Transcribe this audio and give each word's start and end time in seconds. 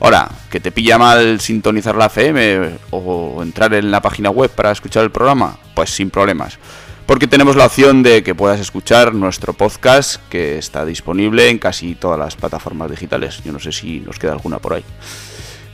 Ahora, 0.00 0.30
que 0.50 0.60
te 0.60 0.72
pilla 0.72 0.98
mal 0.98 1.40
sintonizar 1.40 1.94
la 1.94 2.06
FM 2.06 2.78
o 2.90 3.42
entrar 3.42 3.74
en 3.74 3.90
la 3.90 4.00
página 4.02 4.30
web 4.30 4.50
para 4.50 4.72
escuchar 4.72 5.04
el 5.04 5.10
programa, 5.10 5.58
pues 5.74 5.90
sin 5.90 6.10
problemas 6.10 6.58
porque 7.06 7.26
tenemos 7.26 7.56
la 7.56 7.66
opción 7.66 8.02
de 8.02 8.22
que 8.22 8.34
puedas 8.34 8.60
escuchar 8.60 9.14
nuestro 9.14 9.52
podcast 9.52 10.16
que 10.28 10.58
está 10.58 10.84
disponible 10.84 11.48
en 11.48 11.58
casi 11.58 11.94
todas 11.94 12.18
las 12.18 12.36
plataformas 12.36 12.90
digitales. 12.90 13.42
Yo 13.44 13.52
no 13.52 13.58
sé 13.58 13.72
si 13.72 14.00
nos 14.00 14.18
queda 14.18 14.32
alguna 14.32 14.58
por 14.58 14.74
ahí. 14.74 14.84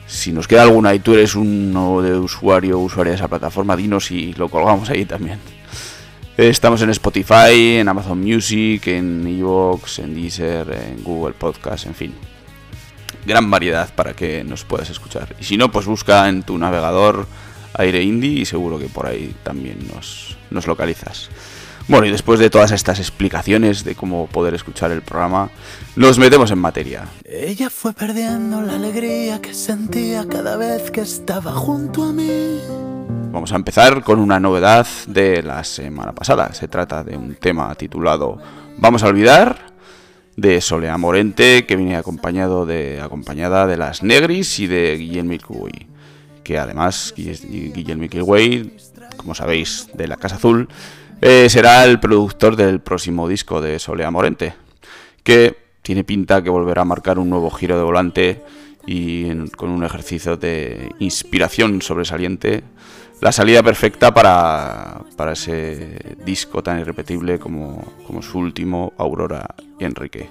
Si 0.06 0.32
nos 0.32 0.48
queda 0.48 0.62
alguna 0.62 0.94
y 0.94 1.00
tú 1.00 1.14
eres 1.14 1.34
uno 1.34 2.00
de 2.00 2.16
usuario 2.16 2.78
o 2.78 2.82
usuaria 2.82 3.10
de 3.10 3.16
esa 3.16 3.28
plataforma, 3.28 3.76
dinos 3.76 4.10
y 4.10 4.32
lo 4.34 4.48
colgamos 4.48 4.88
ahí 4.90 5.04
también. 5.04 5.38
Estamos 6.36 6.80
en 6.82 6.90
Spotify, 6.90 7.78
en 7.78 7.88
Amazon 7.88 8.20
Music, 8.20 8.86
en 8.86 9.26
Evox, 9.26 9.98
en 9.98 10.14
Deezer, 10.14 10.70
en 10.70 11.02
Google 11.02 11.34
Podcast, 11.34 11.86
en 11.86 11.94
fin. 11.94 12.14
Gran 13.26 13.50
variedad 13.50 13.92
para 13.94 14.14
que 14.14 14.44
nos 14.44 14.64
puedas 14.64 14.88
escuchar. 14.88 15.34
Y 15.40 15.44
si 15.44 15.56
no, 15.56 15.70
pues 15.70 15.84
busca 15.84 16.28
en 16.28 16.42
tu 16.42 16.56
navegador 16.56 17.26
Aire 17.78 18.02
Indie 18.02 18.40
y 18.40 18.44
seguro 18.44 18.78
que 18.78 18.86
por 18.86 19.06
ahí 19.06 19.34
también 19.42 19.78
nos, 19.92 20.36
nos 20.50 20.66
localizas. 20.66 21.30
Bueno, 21.88 22.04
y 22.04 22.10
después 22.10 22.38
de 22.38 22.50
todas 22.50 22.70
estas 22.72 22.98
explicaciones 22.98 23.82
de 23.82 23.94
cómo 23.94 24.26
poder 24.26 24.52
escuchar 24.52 24.90
el 24.90 25.00
programa, 25.00 25.48
nos 25.96 26.18
metemos 26.18 26.50
en 26.50 26.58
materia. 26.58 27.06
Ella 27.24 27.70
fue 27.70 27.94
perdiendo 27.94 28.60
la 28.60 28.74
alegría 28.74 29.40
que 29.40 29.54
sentía 29.54 30.26
cada 30.28 30.58
vez 30.58 30.90
que 30.90 31.00
estaba 31.00 31.52
junto 31.52 32.02
a 32.04 32.12
mí. 32.12 32.60
Vamos 33.32 33.52
a 33.52 33.56
empezar 33.56 34.04
con 34.04 34.18
una 34.18 34.38
novedad 34.38 34.86
de 35.06 35.42
la 35.42 35.64
semana 35.64 36.12
pasada. 36.12 36.52
Se 36.52 36.68
trata 36.68 37.02
de 37.04 37.16
un 37.16 37.36
tema 37.36 37.74
titulado 37.74 38.38
Vamos 38.76 39.02
a 39.02 39.06
olvidar 39.06 39.72
de 40.36 40.60
Solea 40.60 40.98
Morente, 40.98 41.64
que 41.64 41.76
viene 41.76 41.96
acompañado 41.96 42.66
de, 42.66 43.00
acompañada 43.00 43.66
de 43.66 43.78
las 43.78 44.02
Negris 44.02 44.58
y 44.60 44.66
de 44.66 44.94
Guillermo 44.96 45.34
Cuy 45.46 45.88
que 46.48 46.59
además 46.59 47.13
Guillermo 47.14 48.09
Kilway, 48.09 48.73
como 49.19 49.35
sabéis, 49.35 49.91
de 49.92 50.09
la 50.09 50.17
Casa 50.17 50.36
Azul, 50.36 50.67
eh, 51.20 51.47
será 51.51 51.85
el 51.85 52.01
productor 52.01 52.57
del 52.57 52.81
próximo 52.81 53.29
disco 53.29 53.61
de 53.61 53.79
Solea 53.79 54.11
Morente, 54.11 54.55
que 55.23 55.55
tiene 55.83 56.05
pinta 56.05 56.42
que 56.42 56.48
volverá 56.48 56.81
a 56.81 56.85
marcar 56.86 57.19
un 57.19 57.29
nuevo 57.29 57.51
giro 57.51 57.77
de 57.77 57.83
volante 57.83 58.42
y 58.86 59.29
con 59.59 59.69
un 59.69 59.85
ejercicio 59.85 60.39
de 60.39 60.91
inspiración 61.01 61.83
sobresaliente, 61.83 62.65
la 63.20 63.30
salida 63.30 63.63
perfecta 63.63 64.15
para, 64.15 65.03
para 65.17 65.33
ese 65.33 66.17
disco 66.25 66.63
tan 66.63 66.80
irrepetible 66.80 67.39
como, 67.39 67.85
como 68.07 68.23
su 68.23 68.39
último, 68.39 68.95
Aurora 68.97 69.55
y 69.79 69.85
Enrique. 69.85 70.30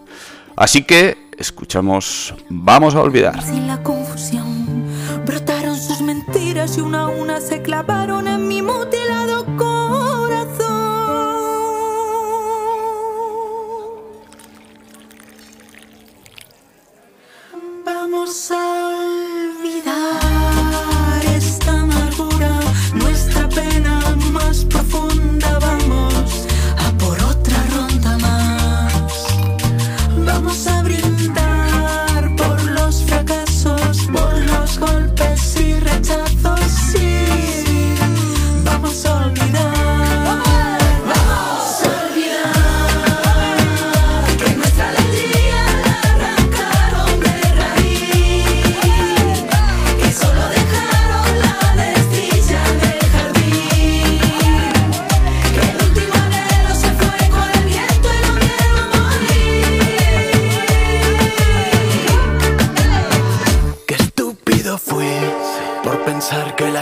Así 0.55 0.81
que 0.81 1.29
escuchamos 1.37 2.33
Vamos 2.49 2.95
a 2.95 3.01
olvidar. 3.01 3.35
La 3.67 3.83
confusión 3.83 4.57
brotaron 5.23 5.76
mentiras 6.01 6.77
y 6.77 6.81
una 6.81 7.03
a 7.03 7.07
una 7.09 7.41
se 7.41 7.61
clavaron 7.61 8.27
en 8.27 8.47
mi 8.47 8.61
mutilado 8.61 9.45
corazón. 9.57 10.67
Vamos 17.85 18.51
a 18.51 19.26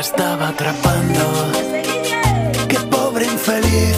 estaba 0.06 0.50
atrapando. 0.50 1.26
Qué 2.70 2.78
pobre 2.92 3.26
infeliz 3.26 3.98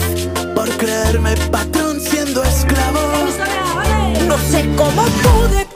por 0.54 0.66
creerme 0.78 1.36
patrón 1.50 2.00
siendo 2.00 2.42
esclavo. 2.42 3.00
No 4.26 4.38
sé 4.38 4.66
cómo 4.74 5.02
pude 5.02 5.67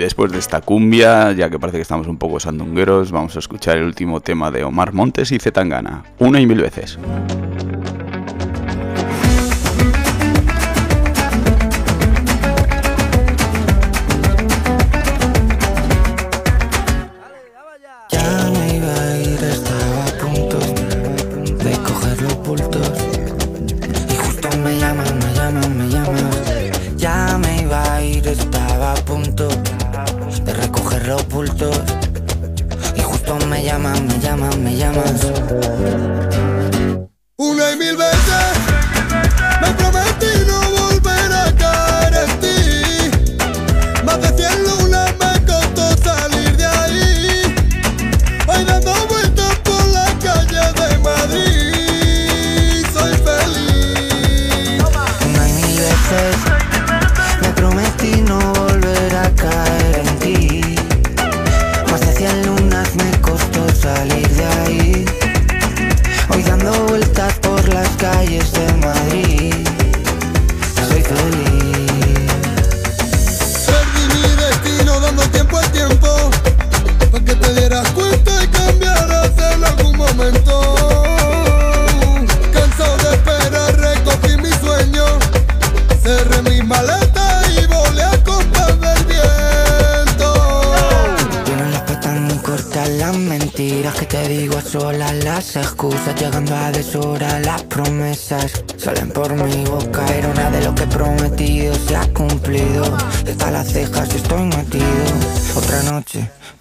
después 0.00 0.32
de 0.32 0.38
esta 0.38 0.60
cumbia, 0.60 1.32
ya 1.32 1.50
que 1.50 1.58
parece 1.58 1.78
que 1.78 1.82
estamos 1.82 2.06
un 2.06 2.18
poco 2.18 2.40
sandungueros, 2.40 3.12
vamos 3.12 3.36
a 3.36 3.38
escuchar 3.38 3.78
el 3.78 3.84
último 3.84 4.20
tema 4.20 4.50
de 4.50 4.64
Omar 4.64 4.92
Montes 4.92 5.32
y 5.32 5.38
Zetangana, 5.38 6.04
una 6.18 6.40
y 6.40 6.46
mil 6.46 6.60
veces. 6.60 6.98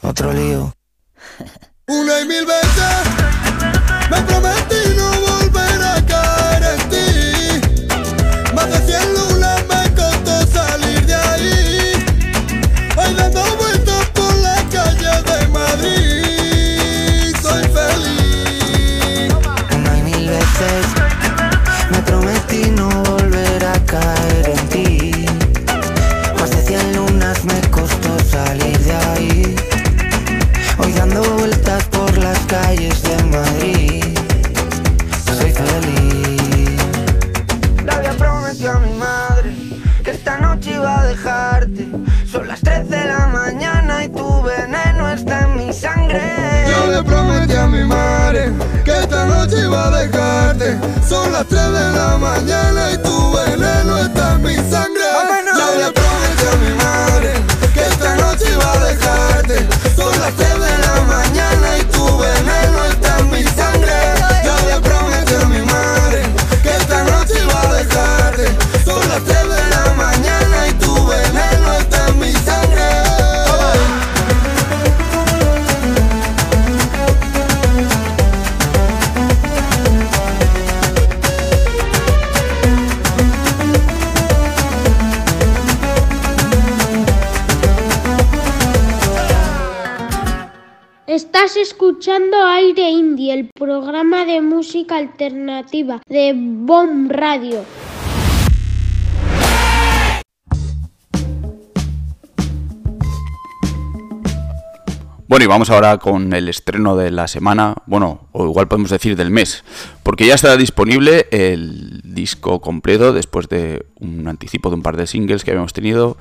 otro 0.01 0.33
lío. 0.33 0.73
Una 1.87 2.21
y 2.21 2.25
mil 2.25 2.45
veces 2.45 2.95
me 4.09 4.21
prometí. 4.21 4.78
Son 51.09 51.31
las 51.31 51.47
3 51.47 51.59
de 51.71 51.91
la 51.91 52.17
mañana 52.19 52.91
y 52.91 52.97
tú 52.99 53.28
alternativa 94.97 96.01
de 96.07 96.33
Bomb 96.35 97.11
Radio. 97.11 97.65
Bueno, 105.27 105.45
y 105.45 105.47
vamos 105.47 105.69
ahora 105.69 105.99
con 105.99 106.33
el 106.33 106.49
estreno 106.49 106.95
de 106.95 107.11
la 107.11 107.27
semana, 107.27 107.75
bueno, 107.85 108.27
o 108.31 108.45
igual 108.45 108.67
podemos 108.67 108.89
decir 108.89 109.15
del 109.15 109.29
mes, 109.29 109.63
porque 110.01 110.25
ya 110.25 110.33
está 110.33 110.57
disponible 110.57 111.27
el 111.29 112.01
disco 112.03 112.61
completo 112.61 113.13
después 113.13 113.47
de 113.47 113.85
un 113.99 114.27
anticipo 114.27 114.69
de 114.69 114.77
un 114.77 114.81
par 114.81 114.97
de 114.97 115.05
singles 115.05 115.43
que 115.43 115.51
habíamos 115.51 115.73
tenido 115.73 116.17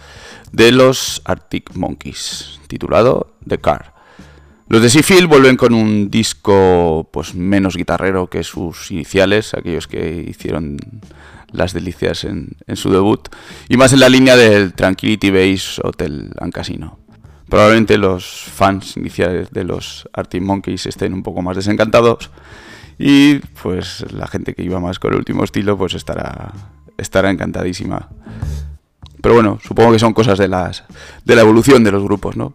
de 0.53 0.73
los 0.73 1.23
Arctic 1.25 1.75
Monkeys, 1.75 2.61
titulado 2.69 3.33
The 3.49 3.59
Car. 3.59 3.98
Los 4.69 4.83
de 4.83 4.91
Seafield 4.91 5.29
vuelven 5.29 5.57
con 5.57 5.73
un 5.73 6.11
disco 6.11 7.09
pues 7.11 7.35
menos 7.35 7.75
guitarrero 7.75 8.29
que 8.29 8.45
sus 8.45 8.91
iniciales, 8.91 9.55
aquellos 9.55 9.89
que 9.89 10.27
hicieron 10.29 10.77
las 11.51 11.73
delicias 11.73 12.25
en, 12.25 12.55
su 12.75 12.91
debut, 12.91 13.29
y 13.71 13.79
más 13.79 13.95
en 13.95 14.01
la 14.01 14.11
línea 14.11 14.37
del 14.37 14.75
Tranquility 14.75 15.31
Base 15.31 15.81
Hotel 15.83 16.33
and 16.39 16.53
Casino. 16.53 16.99
Probablemente 17.49 17.97
los 17.97 18.27
fans 18.27 18.99
iniciales 18.99 19.51
de 19.53 19.65
los 19.65 20.07
Arctic 20.13 20.43
Monkeys 20.43 20.85
estén 20.85 21.15
un 21.15 21.23
poco 21.23 21.41
más 21.41 21.57
desencantados 21.57 22.31
y 22.99 23.37
pues 23.63 24.05
la 24.13 24.27
gente 24.27 24.53
que 24.53 24.63
iba 24.63 24.81
más 24.81 24.99
con 24.99 25.13
el 25.13 25.19
último 25.19 25.45
estilo 25.45 25.79
pues 25.79 25.95
estará, 25.95 26.53
estará 26.99 27.31
encantadísima. 27.31 28.11
Pero 29.23 29.35
bueno, 29.35 29.59
supongo 29.67 29.93
que 29.93 29.99
son 29.99 30.13
cosas 30.13 30.39
de, 30.39 30.49
las, 30.49 30.85
de 31.25 31.37
la 31.37 31.41
evolución 31.41 31.83
de 31.83 31.91
los 31.91 32.03
grupos, 32.03 32.37
¿no? 32.37 32.55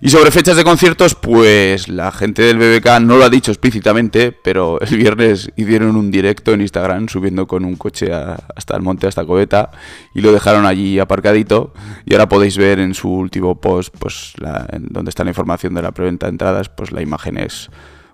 Y 0.00 0.10
sobre 0.10 0.30
fechas 0.30 0.56
de 0.56 0.62
conciertos, 0.62 1.16
pues 1.16 1.88
la 1.88 2.12
gente 2.12 2.42
del 2.42 2.58
BBK 2.58 3.00
no 3.00 3.16
lo 3.16 3.24
ha 3.24 3.30
dicho 3.30 3.50
explícitamente, 3.50 4.30
pero 4.30 4.80
el 4.80 4.96
viernes 4.96 5.50
hicieron 5.56 5.96
un 5.96 6.12
directo 6.12 6.52
en 6.52 6.60
Instagram 6.60 7.08
subiendo 7.08 7.48
con 7.48 7.64
un 7.64 7.74
coche 7.74 8.12
hasta 8.12 8.76
el 8.76 8.82
monte, 8.82 9.08
hasta 9.08 9.24
Coveta, 9.24 9.72
y 10.14 10.20
lo 10.20 10.32
dejaron 10.32 10.66
allí 10.66 11.00
aparcadito. 11.00 11.72
Y 12.04 12.14
ahora 12.14 12.28
podéis 12.28 12.56
ver 12.56 12.78
en 12.78 12.94
su 12.94 13.10
último 13.10 13.60
post, 13.60 13.92
pues 13.98 14.34
donde 14.78 15.08
está 15.08 15.24
la 15.24 15.30
información 15.30 15.74
de 15.74 15.82
la 15.82 15.90
preventa 15.90 16.26
de 16.26 16.30
entradas, 16.30 16.68
pues 16.68 16.92
la 16.92 17.02
imagen 17.02 17.36
es 17.36 17.68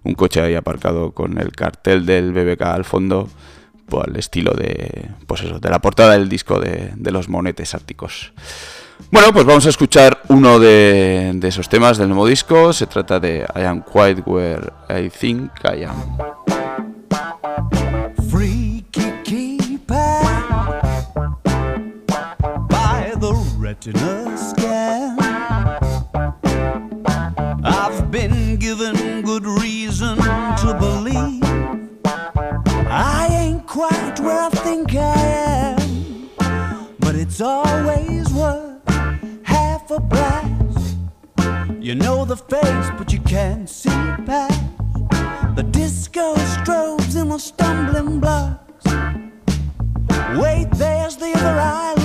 un 0.04 0.14
coche 0.14 0.40
ahí 0.40 0.54
aparcado 0.54 1.12
con 1.12 1.38
el 1.38 1.52
cartel 1.52 2.06
del 2.06 2.32
BBK 2.32 2.62
al 2.62 2.84
fondo, 2.84 3.28
pues 3.86 4.08
al 4.08 4.16
estilo 4.16 4.52
de, 4.52 5.10
pues 5.26 5.42
eso, 5.42 5.58
de 5.58 5.68
la 5.68 5.80
portada 5.80 6.12
del 6.12 6.30
disco 6.30 6.60
de, 6.60 6.92
de 6.96 7.10
los 7.10 7.28
monetes 7.28 7.74
árticos. 7.74 8.32
Bueno, 9.10 9.32
pues 9.32 9.44
vamos 9.44 9.64
a 9.66 9.68
escuchar 9.68 10.22
uno 10.28 10.58
de, 10.58 11.32
de 11.34 11.48
esos 11.48 11.68
temas 11.68 11.98
del 11.98 12.08
nuevo 12.08 12.26
disco. 12.26 12.72
Se 12.72 12.86
trata 12.86 13.20
de 13.20 13.46
I 13.54 13.60
Am 13.60 13.82
Quite 13.82 14.22
Where 14.26 14.72
I 14.88 15.08
Think 15.08 15.52
I 15.64 15.84
Am. 15.84 16.18
Freaky 18.28 19.12
keeper 19.22 20.20
by 22.68 23.12
the 23.20 23.32
retina 23.58 24.36
scan. 24.36 25.16
I've 27.64 28.10
been 28.10 28.56
given 28.56 29.22
good 29.22 29.46
reason 29.46 30.16
to 30.16 30.76
believe 30.78 31.42
I 32.86 33.28
ain't 33.30 33.64
quite 33.66 34.18
where 34.20 34.40
I 34.40 34.50
think 34.50 34.94
I 34.94 35.76
am, 35.78 36.30
but 36.98 37.14
it's 37.14 37.40
always. 37.40 38.23
for. 40.00 41.74
You 41.80 41.94
know 41.94 42.24
the 42.24 42.36
face, 42.36 42.90
but 42.98 43.12
you 43.12 43.20
can't 43.20 43.68
see 43.68 43.90
past 44.26 44.60
the 45.54 45.62
disco 45.62 46.34
strobes 46.34 47.14
and 47.20 47.30
the 47.30 47.38
stumbling 47.38 48.20
blocks. 48.20 48.86
Wait, 50.40 50.68
there's 50.72 51.16
the 51.16 51.32
other 51.36 51.60
island. 51.60 52.03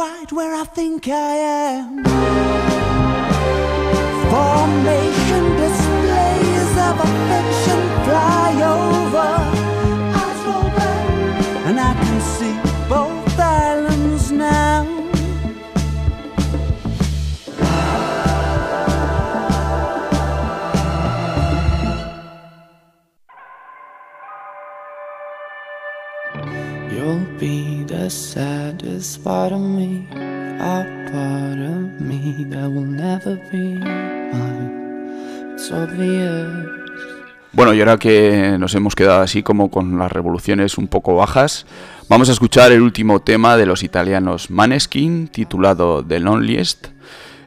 quite 0.00 0.32
where 0.32 0.54
I 0.54 0.64
think 0.64 1.08
I 1.08 1.34
am. 1.76 2.02
Formation 4.32 5.44
displays 5.64 6.72
of 6.88 6.96
affection 7.06 7.80
fly 8.06 8.50
over. 8.76 9.49
Bueno, 37.52 37.72
y 37.72 37.78
ahora 37.78 37.96
que 37.96 38.56
nos 38.58 38.74
hemos 38.74 38.96
quedado 38.96 39.20
así 39.22 39.44
como 39.44 39.70
con 39.70 39.98
las 39.98 40.10
revoluciones 40.10 40.78
un 40.78 40.88
poco 40.88 41.14
bajas, 41.14 41.64
vamos 42.08 42.28
a 42.28 42.32
escuchar 42.32 42.72
el 42.72 42.82
último 42.82 43.20
tema 43.20 43.56
de 43.56 43.66
los 43.66 43.84
italianos 43.84 44.50
Maneskin, 44.50 45.28
titulado 45.28 46.04
The 46.04 46.18
Loneliest. 46.18 46.88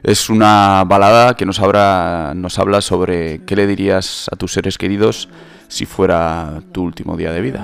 Es 0.02 0.30
una 0.30 0.84
balada 0.86 1.34
que 1.34 1.44
nos, 1.44 1.60
habla, 1.60 2.32
nos 2.34 2.58
habla 2.58 2.80
sobre 2.80 3.42
qué 3.44 3.56
le 3.56 3.66
dirías 3.66 4.30
a 4.32 4.36
tus 4.36 4.54
seres 4.54 4.78
queridos 4.78 5.28
si 5.68 5.84
fuera 5.84 6.62
tu 6.72 6.82
último 6.82 7.18
día 7.18 7.30
de 7.30 7.40
vida. 7.42 7.62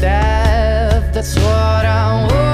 death. 0.00 1.12
That's 1.12 1.36
what 1.36 1.84
I 1.84 2.26
want. 2.32 2.49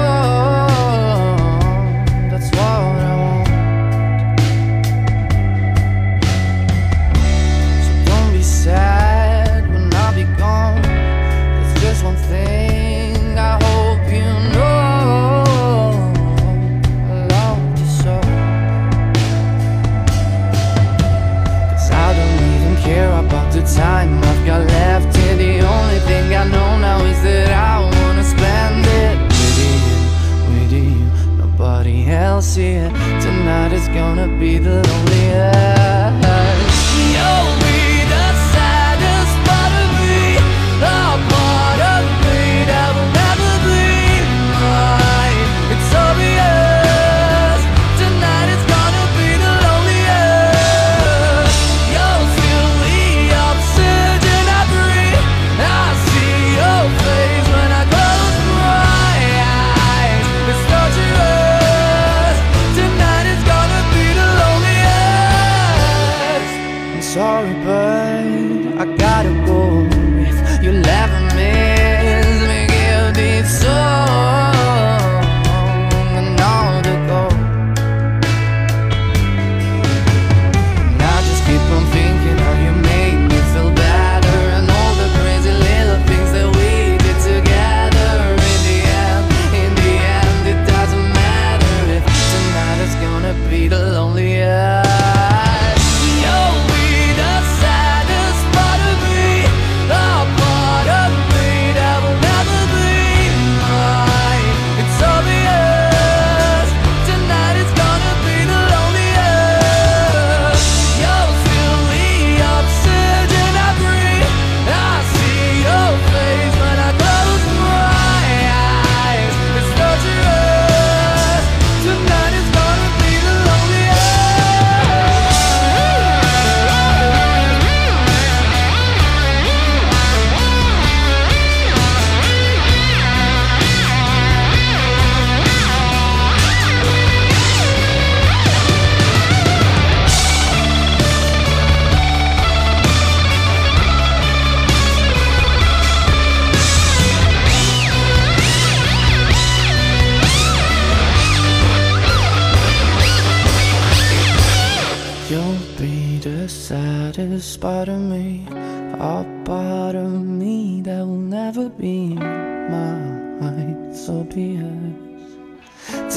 Tonight 32.39 33.73
is 33.73 33.87
gonna 33.87 34.27
be 34.27 34.59
the 34.59 34.83
loneliest. 34.87 36.26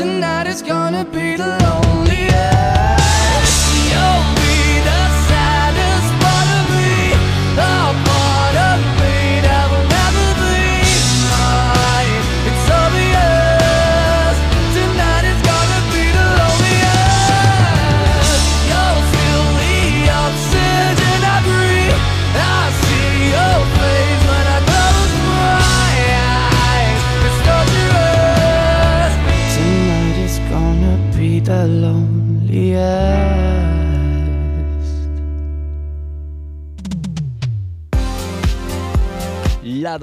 Tonight 0.00 0.46
is 0.46 0.62
gonna 0.62 1.04
be 1.04 1.36
the 1.36 1.58
loneliest. 1.62 1.89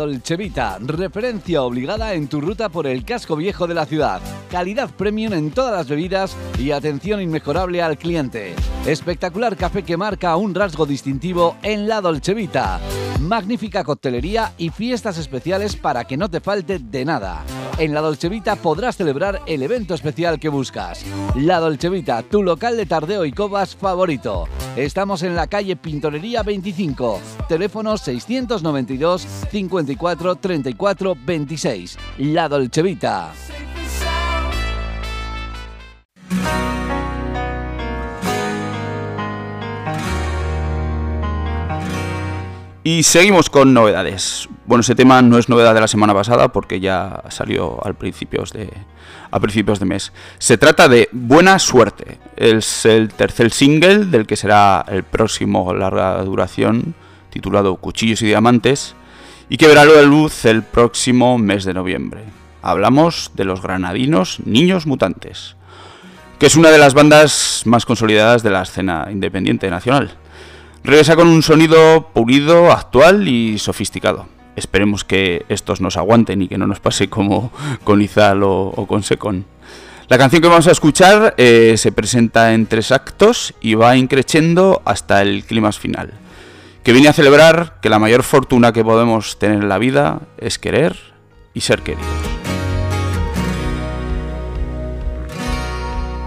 La 0.08 0.14
Dolce 0.14 0.38
Vita, 0.38 0.78
referencia 0.80 1.64
obligada 1.64 2.14
en 2.14 2.30
tu 2.30 2.40
ruta 2.40 2.70
por 2.70 2.88
el 2.88 3.04
casco 3.04 3.36
viejo 3.36 3.68
de 3.68 3.74
la 3.74 3.86
ciudad. 3.86 4.22
Calidad 4.50 4.90
premium 4.90 5.34
en 5.34 5.52
todas 5.52 5.74
las 5.74 5.90
bebidas 5.90 6.34
y 6.58 6.72
atención 6.72 7.22
inmejorable 7.22 7.82
al 7.82 7.98
cliente. 7.98 8.56
Espectacular 8.86 9.58
café 9.58 9.84
que 9.84 9.98
marca 9.98 10.38
un 10.38 10.56
rasgo 10.56 10.86
distintivo 10.86 11.58
en 11.62 11.90
La 11.90 12.00
Dolce 12.00 12.34
Vita. 12.34 12.80
Magnífica 13.20 13.84
coctelería 13.84 14.54
y 14.58 14.70
fiestas 14.70 15.18
especiales 15.18 15.76
para 15.76 16.06
que 16.06 16.16
no 16.16 16.30
te 16.30 16.40
falte 16.40 16.80
de 16.80 17.04
nada. 17.04 17.44
En 17.80 17.94
La 17.94 18.02
Dolce 18.02 18.28
Vita 18.28 18.56
podrás 18.56 18.98
celebrar 18.98 19.40
el 19.46 19.62
evento 19.62 19.94
especial 19.94 20.40
que 20.40 20.50
buscas. 20.50 21.06
La 21.36 21.60
Dolce 21.60 21.90
Vita, 21.90 22.24
tu 22.24 22.42
local 22.42 22.76
de 22.76 22.88
tardeo 22.88 23.24
y 23.24 23.32
cobas 23.32 23.76
favorito. 23.76 24.48
Estamos 24.76 25.22
en 25.22 25.36
la 25.36 25.46
calle 25.46 25.76
Pintorería 25.76 26.42
25, 26.42 27.22
teléfono 27.48 27.96
692 27.96 29.28
54 29.52 30.36
34 30.38 31.18
26. 31.24 31.98
La 32.18 32.50
Dolce 32.50 32.82
Vita. 32.82 33.32
Y 42.84 43.04
seguimos 43.04 43.52
con 43.52 43.76
novedades. 43.76 44.50
Bueno, 44.68 44.82
ese 44.82 44.96
tema 44.96 45.22
no 45.22 45.38
es 45.38 45.48
novedad 45.48 45.74
de 45.74 45.80
la 45.80 45.88
semana 45.88 46.14
pasada 46.14 46.50
porque 46.50 46.82
ya 46.82 47.24
salió 47.30 47.80
al 47.86 47.96
principios 47.96 48.52
de, 48.52 48.70
a 49.32 49.40
principios 49.40 49.80
de 49.80 49.86
mes. 49.86 50.12
Se 50.40 50.58
trata 50.58 50.90
de 50.90 51.08
Buena 51.14 51.58
Suerte. 51.58 52.18
Es 52.36 52.86
el 52.86 53.08
tercer 53.14 53.52
single 53.52 54.08
del 54.08 54.28
que 54.28 54.36
será 54.36 54.84
el 54.90 55.04
próximo 55.04 55.74
larga 55.74 56.22
duración, 56.24 56.96
titulado 57.30 57.78
Cuchillos 57.78 58.22
y 58.22 58.26
Diamantes, 58.26 58.94
y 59.48 59.56
que 59.56 59.68
verá 59.68 59.86
la 59.86 60.02
luz 60.02 60.44
el 60.44 60.64
próximo 60.64 61.38
mes 61.38 61.64
de 61.64 61.74
noviembre. 61.74 62.26
Hablamos 62.62 63.32
de 63.36 63.46
los 63.46 63.62
granadinos 63.62 64.42
Niños 64.44 64.86
Mutantes, 64.86 65.56
que 66.40 66.48
es 66.48 66.58
una 66.58 66.72
de 66.72 66.78
las 66.78 66.94
bandas 66.94 67.62
más 67.64 67.86
consolidadas 67.86 68.44
de 68.44 68.50
la 68.50 68.64
escena 68.64 69.08
independiente 69.10 69.70
nacional. 69.70 70.12
Regresa 70.84 71.16
con 71.16 71.30
un 71.30 71.42
sonido 71.42 72.10
pulido, 72.14 72.70
actual 72.70 73.30
y 73.30 73.60
sofisticado. 73.60 74.28
Esperemos 74.58 75.04
que 75.04 75.46
estos 75.50 75.82
nos 75.82 75.98
aguanten 75.98 76.42
y 76.42 76.48
que 76.48 76.58
no 76.58 76.66
nos 76.66 76.80
pase 76.80 77.10
como 77.10 77.52
con 77.84 78.02
Izal 78.02 78.42
o, 78.44 78.86
con 78.88 79.04
Secon. 79.04 79.46
La 80.10 80.18
canción 80.18 80.42
que 80.42 80.48
vamos 80.48 80.68
a 80.68 80.72
escuchar 80.72 81.36
eh, 81.38 81.76
se 81.78 81.92
presenta 81.92 82.54
en 82.54 82.66
tres 82.66 82.92
actos 82.92 83.54
y 83.62 83.76
va 83.76 83.96
increciendo 83.96 84.82
hasta 84.84 85.22
el 85.22 85.46
clímax 85.46 85.78
final, 85.78 86.12
que 86.84 86.92
viene 86.92 87.08
a 87.08 87.14
celebrar 87.14 87.78
que 87.82 87.90
la 87.90 88.00
mayor 88.00 88.24
fortuna 88.24 88.74
que 88.74 88.84
podemos 88.84 89.38
tener 89.38 89.62
en 89.62 89.70
la 89.70 89.78
vida 89.78 90.22
es 90.40 90.58
querer 90.58 90.98
y 91.54 91.62
ser 91.62 91.84
queridos. 91.84 92.08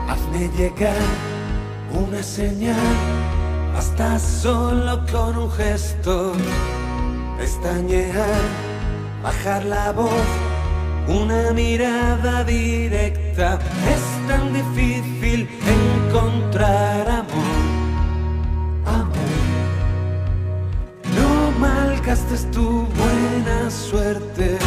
Hazme 0.08 0.50
llegar 0.56 0.96
una 1.92 2.22
señal, 2.22 2.76
basta 3.74 4.20
solo 4.20 5.04
con 5.10 5.36
un 5.36 5.50
gesto, 5.50 6.32
pestañear, 7.40 8.42
bajar 9.22 9.64
la 9.64 9.92
voz, 9.92 10.28
una 11.08 11.52
mirada 11.52 12.44
directa. 12.44 13.58
Es 13.94 14.04
tan 14.28 14.52
difícil 14.52 15.48
encontrar 15.78 17.08
amor, 17.08 17.60
amor. 18.84 19.38
No 21.18 21.30
malgastes 21.58 22.42
tu 22.50 22.86
buena 23.00 23.70
suerte. 23.70 24.58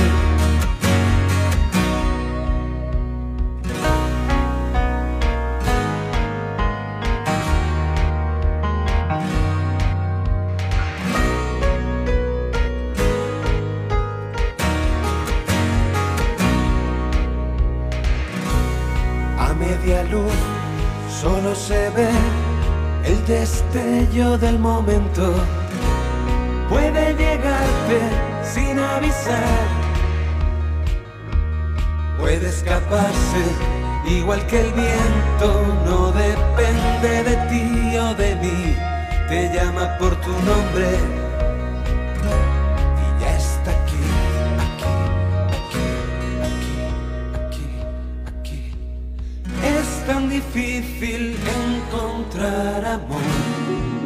Solo 21.23 21.55
se 21.55 21.89
ve 21.91 22.09
el 23.05 23.25
destello 23.25 24.37
del 24.37 24.59
momento. 24.59 25.33
Puede 26.69 27.13
llegarte 27.13 27.97
sin 28.43 28.77
avisar. 28.77 29.65
Puede 32.19 32.49
escaparse 32.49 33.43
igual 34.05 34.45
que 34.47 34.59
el 34.59 34.71
viento. 34.73 35.47
No 35.85 36.11
depende 36.11 37.11
de 37.29 37.35
ti 37.49 37.97
o 37.97 38.13
de 38.15 38.35
mí. 38.43 38.75
Te 39.29 39.49
llama 39.55 39.97
por 39.99 40.13
tu 40.17 40.31
nombre. 40.49 40.89
Tan 50.05 50.29
difícil 50.29 51.37
encontrar 51.47 52.85
amor. 52.85 54.03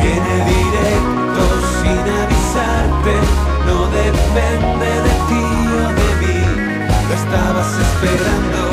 Viene 0.00 0.34
directo 0.44 1.42
sin 1.80 2.04
avisarte. 2.22 3.14
No 3.66 3.76
depende 3.88 4.88
de 5.06 5.14
ti 5.28 5.44
o 5.66 5.88
de 5.98 6.10
mí. 6.20 6.38
Lo 7.08 7.14
estabas 7.14 7.70
esperando. 7.76 8.71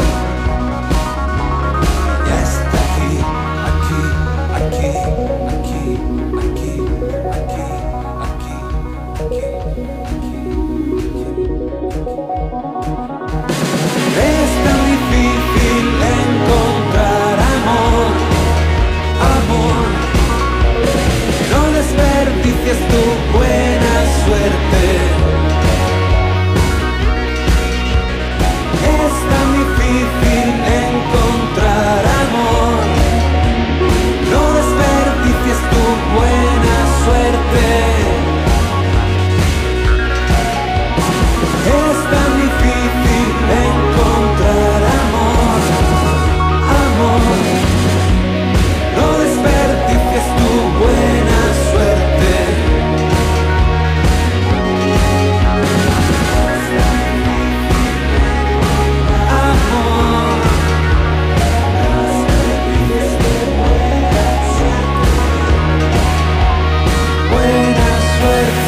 Desperdicies 22.70 22.78
tu 22.90 23.38
buena 23.38 24.06
suerte. 24.26 25.19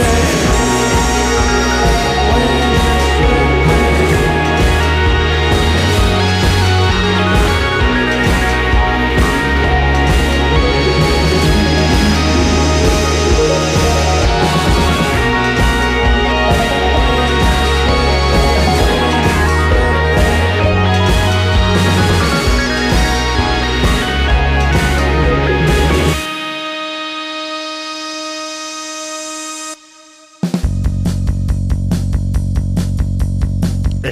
day 0.02 0.31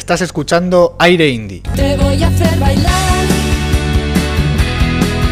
Estás 0.09 0.21
escuchando 0.21 0.95
Aire 0.97 1.29
Indie. 1.29 1.61
Te 1.75 1.95
voy 1.95 2.23
a 2.23 2.29
hacer 2.29 2.59
bailar 2.59 3.27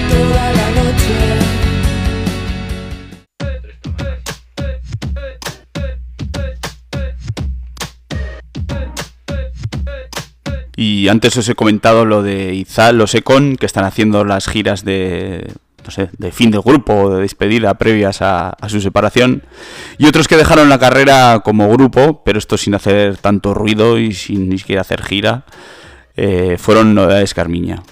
toda 0.08 0.52
la 0.54 0.70
noche. 0.70 1.16
Y 10.76 11.08
antes 11.08 11.36
os 11.38 11.50
he 11.50 11.56
comentado 11.56 12.06
lo 12.06 12.22
de 12.22 12.54
Izal, 12.54 13.00
los 13.00 13.16
Econ, 13.16 13.56
que 13.56 13.66
están 13.66 13.84
haciendo 13.84 14.26
las 14.26 14.48
giras 14.48 14.86
de, 14.86 15.56
de 15.96 16.32
fin 16.32 16.52
de 16.52 16.60
grupo 16.60 16.94
o 16.94 17.16
de 17.16 17.22
despedida 17.22 17.74
previas 17.76 18.22
a, 18.22 18.50
a 18.50 18.70
su 18.70 18.82
separación. 18.82 19.44
Y 19.98 20.08
otros 20.08 20.28
que 20.28 20.38
dejaron 20.38 20.70
la 20.70 20.80
carrera 20.80 21.42
como 21.44 21.70
grupo, 21.70 22.24
pero 22.24 22.40
esto 22.40 22.58
sin 22.58 22.76
hacer 22.76 23.18
tanto 23.18 23.54
ruido 23.54 23.98
y 23.98 24.14
sin 24.14 24.50
ni 24.50 24.58
siquiera 24.58 24.82
hacer 24.82 25.04
gira, 25.04 25.46
eh, 26.16 26.58
fueron 26.60 26.96
Novedades 26.96 27.34
Carmiña. 27.34 27.84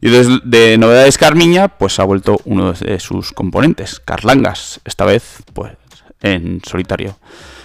Y 0.00 0.08
desde 0.08 0.40
de 0.44 0.78
Novedades 0.78 1.18
Carmiña, 1.18 1.68
pues 1.68 1.98
ha 2.00 2.04
vuelto 2.04 2.40
uno 2.44 2.72
de 2.72 2.98
sus 3.00 3.32
componentes, 3.32 4.00
Carlangas, 4.00 4.80
esta 4.84 5.04
vez 5.04 5.42
pues 5.52 5.72
en 6.22 6.60
solitario. 6.66 7.16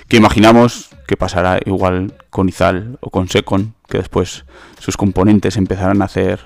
Que 0.07 0.17
imaginamos 0.17 0.89
que 1.07 1.17
pasará 1.17 1.59
igual 1.65 2.13
con 2.29 2.49
Izal 2.49 2.97
o 3.01 3.09
con 3.09 3.29
Secon, 3.29 3.73
que 3.88 3.97
después 3.97 4.45
sus 4.79 4.97
componentes 4.97 5.57
empezarán 5.57 6.01
a 6.01 6.05
hacer 6.05 6.39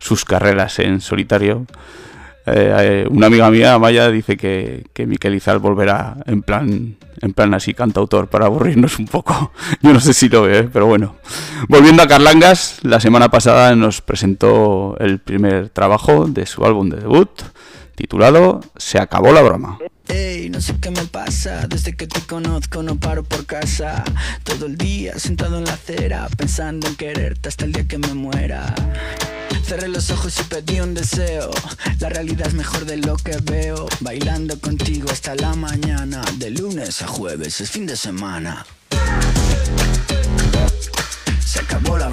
sus 0.00 0.24
carreras 0.24 0.78
en 0.78 1.00
solitario. 1.00 1.66
Eh, 2.46 3.06
una 3.10 3.28
amiga 3.28 3.50
mía, 3.50 3.78
Maya, 3.78 4.10
dice 4.10 4.36
que, 4.36 4.84
que 4.92 5.06
Miquel 5.06 5.34
Izal 5.34 5.58
volverá 5.58 6.16
en 6.26 6.42
plan, 6.42 6.96
en 7.20 7.32
plan 7.32 7.54
así 7.54 7.72
cantautor 7.72 8.28
para 8.28 8.46
aburrirnos 8.46 8.98
un 8.98 9.06
poco. 9.06 9.52
Yo 9.82 9.92
no 9.92 10.00
sé 10.00 10.12
si 10.12 10.28
lo 10.28 10.42
ve, 10.42 10.58
¿eh? 10.58 10.68
pero 10.70 10.86
bueno. 10.86 11.16
Volviendo 11.68 12.02
a 12.02 12.06
Carlangas, 12.06 12.78
la 12.82 13.00
semana 13.00 13.30
pasada 13.30 13.74
nos 13.74 14.02
presentó 14.02 14.96
el 15.00 15.20
primer 15.20 15.70
trabajo 15.70 16.26
de 16.26 16.44
su 16.46 16.64
álbum 16.64 16.90
de 16.90 16.98
debut, 16.98 17.30
titulado 17.94 18.60
Se 18.76 18.98
acabó 18.98 19.32
la 19.32 19.42
broma. 19.42 19.78
Ey, 20.08 20.50
no 20.50 20.60
sé 20.60 20.74
qué 20.80 20.90
me 20.90 21.06
pasa, 21.06 21.66
desde 21.66 21.96
que 21.96 22.06
te 22.06 22.20
conozco 22.20 22.82
no 22.82 22.96
paro 22.96 23.24
por 23.24 23.46
casa. 23.46 24.04
Todo 24.42 24.66
el 24.66 24.76
día 24.76 25.18
sentado 25.18 25.56
en 25.56 25.64
la 25.64 25.72
acera, 25.72 26.28
pensando 26.36 26.86
en 26.88 26.96
quererte 26.96 27.48
hasta 27.48 27.64
el 27.64 27.72
día 27.72 27.88
que 27.88 27.96
me 27.96 28.12
muera. 28.12 28.74
Cerré 29.66 29.88
los 29.88 30.10
ojos 30.10 30.38
y 30.40 30.42
pedí 30.44 30.80
un 30.80 30.92
deseo. 30.92 31.50
La 31.98 32.10
realidad 32.10 32.48
es 32.48 32.54
mejor 32.54 32.84
de 32.84 32.98
lo 32.98 33.16
que 33.16 33.38
veo. 33.42 33.86
Bailando 34.00 34.60
contigo 34.60 35.10
hasta 35.10 35.34
la 35.34 35.54
mañana. 35.54 36.22
De 36.36 36.50
lunes 36.50 37.00
a 37.00 37.06
jueves 37.06 37.62
es 37.62 37.70
fin 37.70 37.86
de 37.86 37.96
semana. 37.96 38.66
Se 41.44 41.60
acabó 41.60 41.96
la 41.96 42.10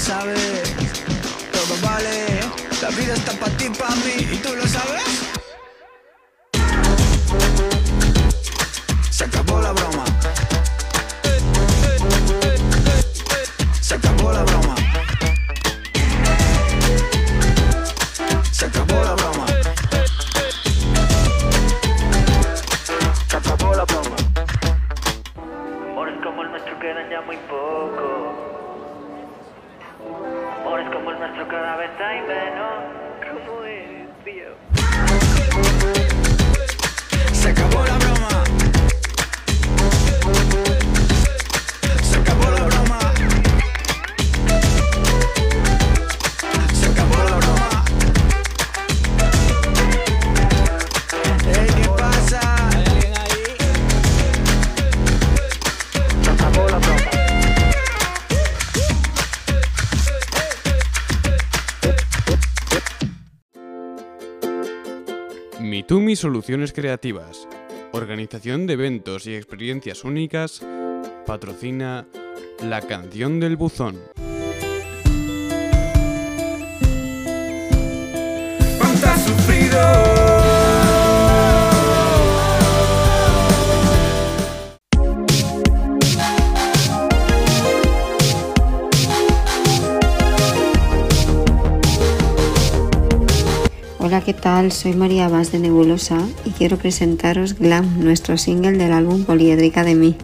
sabes. 0.00 0.74
Todo 1.52 1.76
vale, 1.82 2.40
la 2.80 2.88
vida 2.90 3.14
está 3.14 3.32
pa' 3.32 3.50
ti, 3.50 3.68
pa' 3.68 3.94
mí, 3.96 4.32
y 4.32 4.36
tú 4.36 4.54
lo 4.56 4.66
sabes. 4.66 5.29
Soluciones 66.20 66.74
Creativas. 66.74 67.48
Organización 67.92 68.66
de 68.66 68.74
eventos 68.74 69.26
y 69.26 69.34
experiencias 69.34 70.04
únicas. 70.04 70.60
Patrocina 71.24 72.06
La 72.62 72.82
Canción 72.82 73.40
del 73.40 73.56
Buzón. 73.56 73.96
Hola, 94.10 94.22
¿qué 94.22 94.34
tal? 94.34 94.72
Soy 94.72 94.94
María 94.94 95.28
Vaz 95.28 95.52
de 95.52 95.60
Nebulosa 95.60 96.18
y 96.44 96.50
quiero 96.50 96.76
presentaros 96.76 97.56
Glam, 97.56 98.02
nuestro 98.02 98.36
single 98.38 98.76
del 98.76 98.90
álbum 98.90 99.22
Poliédrica 99.22 99.84
de 99.84 99.94
mí. 99.94 100.16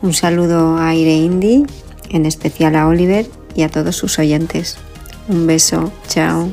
Un 0.00 0.14
saludo 0.14 0.78
a 0.78 0.88
Aire 0.88 1.14
Indie, 1.14 1.66
en 2.08 2.24
especial 2.24 2.76
a 2.76 2.88
Oliver 2.88 3.26
y 3.54 3.60
a 3.60 3.68
todos 3.68 3.94
sus 3.94 4.18
oyentes. 4.18 4.78
Un 5.28 5.46
beso, 5.46 5.92
chao. 6.08 6.48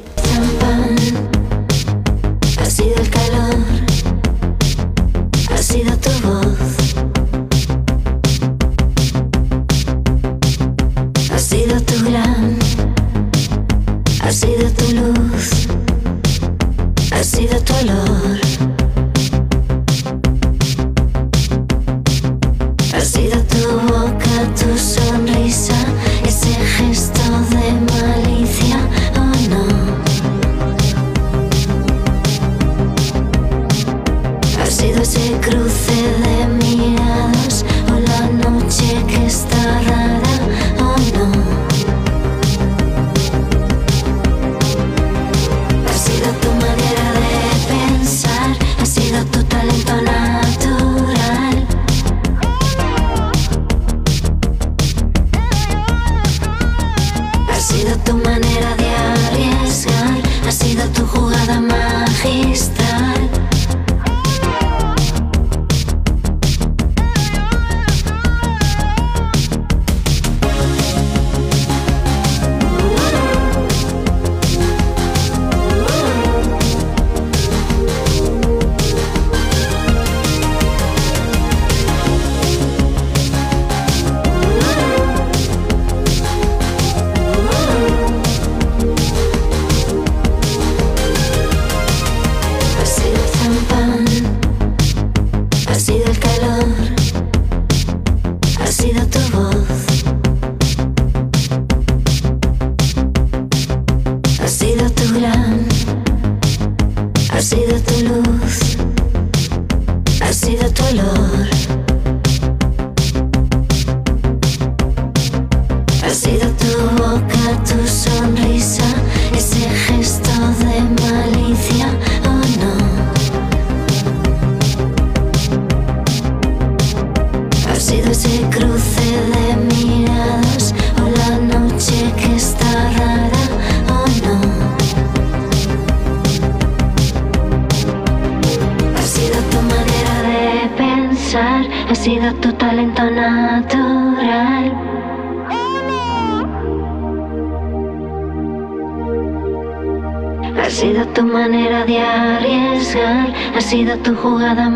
Jugada 154.22 154.71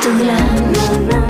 tu 0.00 0.10
gran, 0.18 1.29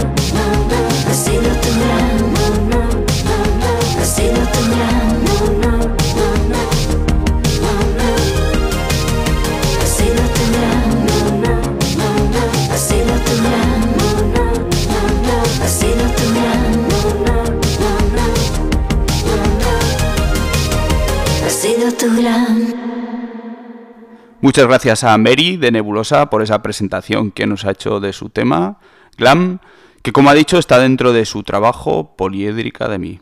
Muchas 24.42 24.66
gracias 24.66 25.04
a 25.04 25.18
Mary 25.18 25.58
de 25.58 25.70
Nebulosa 25.70 26.30
por 26.30 26.40
esa 26.40 26.62
presentación 26.62 27.30
que 27.30 27.46
nos 27.46 27.66
ha 27.66 27.72
hecho 27.72 28.00
de 28.00 28.14
su 28.14 28.30
tema, 28.30 28.78
Glam, 29.18 29.58
que 30.02 30.12
como 30.12 30.30
ha 30.30 30.34
dicho 30.34 30.56
está 30.56 30.78
dentro 30.78 31.12
de 31.12 31.26
su 31.26 31.42
trabajo 31.42 32.16
Poliédrica 32.16 32.88
de 32.88 32.98
mí. 32.98 33.20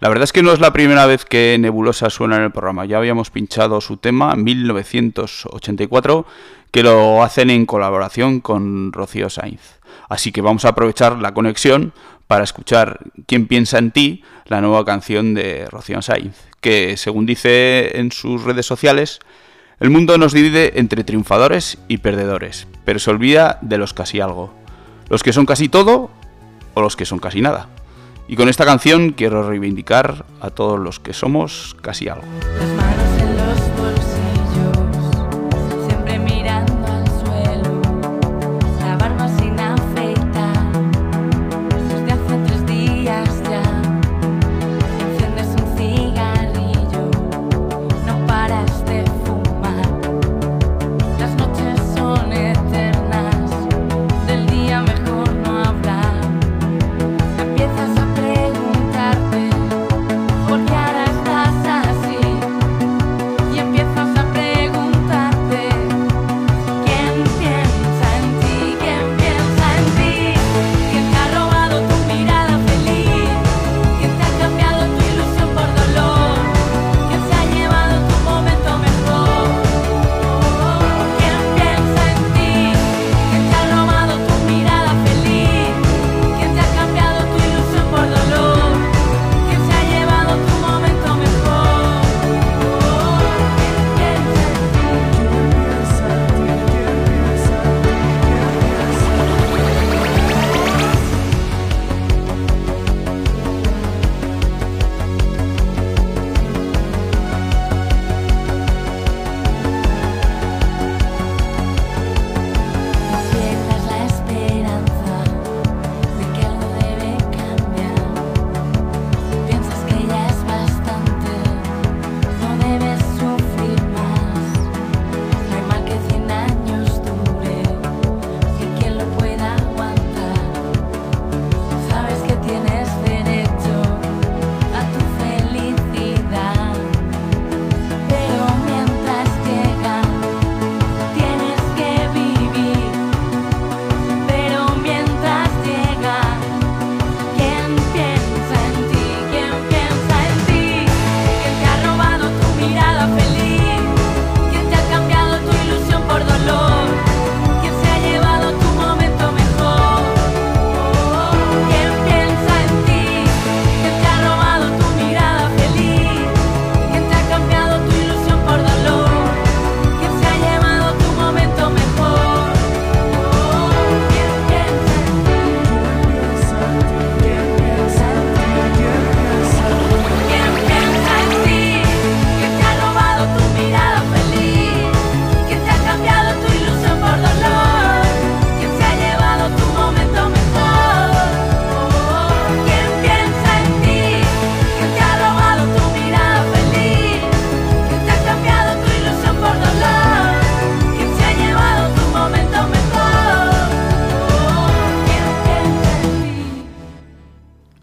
La 0.00 0.08
verdad 0.08 0.24
es 0.24 0.32
que 0.32 0.42
no 0.42 0.50
es 0.50 0.58
la 0.58 0.72
primera 0.72 1.06
vez 1.06 1.24
que 1.24 1.56
Nebulosa 1.60 2.10
suena 2.10 2.38
en 2.38 2.42
el 2.42 2.50
programa, 2.50 2.84
ya 2.86 2.98
habíamos 2.98 3.30
pinchado 3.30 3.80
su 3.80 3.98
tema 3.98 4.32
en 4.32 4.42
1984, 4.42 6.26
que 6.72 6.82
lo 6.82 7.22
hacen 7.22 7.48
en 7.48 7.64
colaboración 7.64 8.40
con 8.40 8.92
Rocío 8.92 9.30
Sainz. 9.30 9.78
Así 10.08 10.32
que 10.32 10.40
vamos 10.40 10.64
a 10.64 10.70
aprovechar 10.70 11.18
la 11.18 11.34
conexión 11.34 11.92
para 12.26 12.42
escuchar 12.42 12.98
Quién 13.26 13.46
piensa 13.46 13.78
en 13.78 13.92
ti, 13.92 14.24
la 14.46 14.60
nueva 14.60 14.84
canción 14.84 15.34
de 15.34 15.66
Rocío 15.70 16.02
Sainz, 16.02 16.36
que 16.60 16.96
según 16.96 17.26
dice 17.26 18.00
en 18.00 18.10
sus 18.10 18.42
redes 18.42 18.66
sociales, 18.66 19.20
el 19.82 19.90
mundo 19.90 20.16
nos 20.16 20.32
divide 20.32 20.78
entre 20.78 21.02
triunfadores 21.02 21.76
y 21.88 21.98
perdedores, 21.98 22.68
pero 22.84 23.00
se 23.00 23.10
olvida 23.10 23.58
de 23.62 23.78
los 23.78 23.92
casi 23.92 24.20
algo. 24.20 24.54
Los 25.08 25.24
que 25.24 25.32
son 25.32 25.44
casi 25.44 25.68
todo 25.68 26.08
o 26.74 26.80
los 26.80 26.94
que 26.94 27.04
son 27.04 27.18
casi 27.18 27.40
nada. 27.40 27.66
Y 28.28 28.36
con 28.36 28.48
esta 28.48 28.64
canción 28.64 29.10
quiero 29.10 29.42
reivindicar 29.48 30.24
a 30.40 30.50
todos 30.50 30.78
los 30.78 31.00
que 31.00 31.12
somos 31.12 31.76
casi 31.82 32.08
algo. 32.08 32.22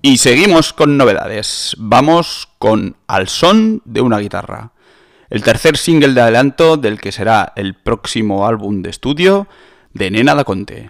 Y 0.10 0.18
seguimos 0.18 0.74
con 0.74 0.98
novedades. 0.98 1.76
Vamos 1.78 2.50
con 2.58 2.96
Al 3.06 3.28
son 3.28 3.84
de 3.86 4.02
una 4.02 4.18
guitarra. 4.18 4.72
El 5.30 5.44
tercer 5.44 5.78
single 5.78 6.16
de 6.16 6.22
adelanto 6.22 6.78
del 6.78 7.00
que 7.00 7.12
será 7.12 7.54
el 7.56 7.76
próximo 7.76 8.48
álbum 8.48 8.82
de 8.82 8.90
estudio 8.90 9.48
de 9.94 10.10
Nena 10.10 10.34
da 10.34 10.46
Conte. 10.46 10.90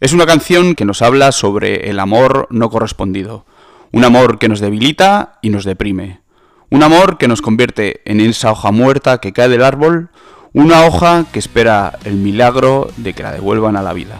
Es 0.00 0.14
una 0.14 0.24
canción 0.24 0.74
que 0.74 0.86
nos 0.86 1.02
habla 1.02 1.32
sobre 1.32 1.90
el 1.90 2.00
amor 2.00 2.46
no 2.48 2.70
correspondido. 2.70 3.44
Un 3.92 4.04
amor 4.06 4.38
que 4.38 4.48
nos 4.48 4.60
debilita 4.60 5.38
y 5.42 5.50
nos 5.50 5.66
deprime. 5.66 6.22
Un 6.70 6.82
amor 6.82 7.18
que 7.18 7.28
nos 7.28 7.42
convierte 7.42 8.00
en 8.10 8.20
esa 8.20 8.52
hoja 8.52 8.70
muerta 8.70 9.18
que 9.18 9.34
cae 9.34 9.50
del 9.50 9.64
árbol, 9.64 10.08
una 10.54 10.86
hoja 10.86 11.26
que 11.30 11.40
espera 11.40 11.98
el 12.04 12.14
milagro 12.14 12.90
de 12.96 13.12
que 13.12 13.22
la 13.22 13.32
devuelvan 13.32 13.76
a 13.76 13.82
la 13.82 13.92
vida. 13.92 14.18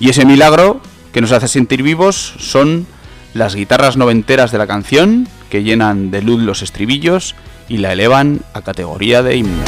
Y 0.00 0.08
ese 0.10 0.24
milagro 0.24 0.80
que 1.12 1.20
nos 1.20 1.30
hace 1.30 1.46
sentir 1.46 1.84
vivos 1.84 2.34
son 2.40 2.88
las 3.36 3.54
guitarras 3.54 3.96
noventeras 3.96 4.50
de 4.50 4.58
la 4.58 4.66
canción 4.66 5.28
que 5.50 5.62
llenan 5.62 6.10
de 6.10 6.22
luz 6.22 6.40
los 6.40 6.62
estribillos 6.62 7.34
y 7.68 7.78
la 7.78 7.92
elevan 7.92 8.40
a 8.54 8.62
categoría 8.62 9.22
de 9.22 9.36
himno. 9.36 9.64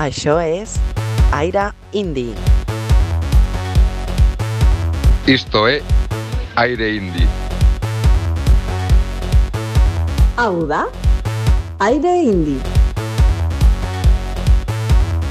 Això 0.00 0.38
és 0.40 0.78
Aire 1.30 1.74
Indie. 1.92 2.32
Isto 5.26 5.68
é 5.68 5.82
Aire 6.56 6.96
Indie. 6.96 7.28
Hau 10.38 10.64
da, 10.64 10.88
Aire 11.80 12.14
Indie. 12.22 12.62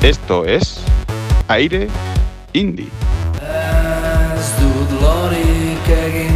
Esto 0.03 0.45
es 0.45 0.85
Aire 1.47 1.89
Indie. 2.53 2.91
Ez 3.41 4.53
dut 4.61 5.01
lorik 5.01 5.89
egin 5.97 6.28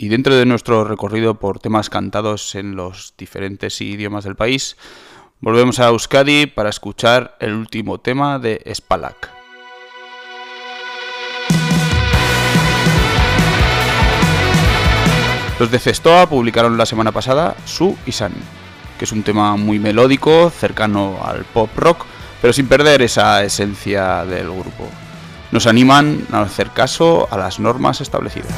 Y 0.00 0.06
dentro 0.10 0.36
de 0.36 0.46
nuestro 0.46 0.84
recorrido 0.84 1.40
por 1.40 1.58
temas 1.58 1.90
cantados 1.90 2.54
en 2.54 2.76
los 2.76 3.14
diferentes 3.18 3.80
idiomas 3.80 4.22
del 4.22 4.36
país, 4.36 4.76
volvemos 5.40 5.80
a 5.80 5.88
Euskadi 5.88 6.46
para 6.46 6.70
escuchar 6.70 7.36
el 7.40 7.52
último 7.52 7.98
tema 7.98 8.38
de 8.38 8.62
Spalak. 8.72 9.28
Los 15.58 15.72
de 15.72 15.80
Cestoa 15.80 16.28
publicaron 16.28 16.78
la 16.78 16.86
semana 16.86 17.10
pasada 17.10 17.56
Su 17.64 17.98
y 18.06 18.12
San, 18.12 18.32
que 19.00 19.04
es 19.04 19.10
un 19.10 19.24
tema 19.24 19.56
muy 19.56 19.80
melódico, 19.80 20.48
cercano 20.50 21.18
al 21.24 21.44
pop 21.44 21.76
rock, 21.76 22.06
pero 22.40 22.52
sin 22.52 22.68
perder 22.68 23.02
esa 23.02 23.42
esencia 23.42 24.24
del 24.24 24.48
grupo. 24.48 24.88
Nos 25.50 25.66
animan 25.66 26.26
a 26.32 26.42
hacer 26.42 26.70
caso 26.70 27.28
a 27.30 27.36
las 27.36 27.58
normas 27.58 28.00
establecidas. 28.00 28.52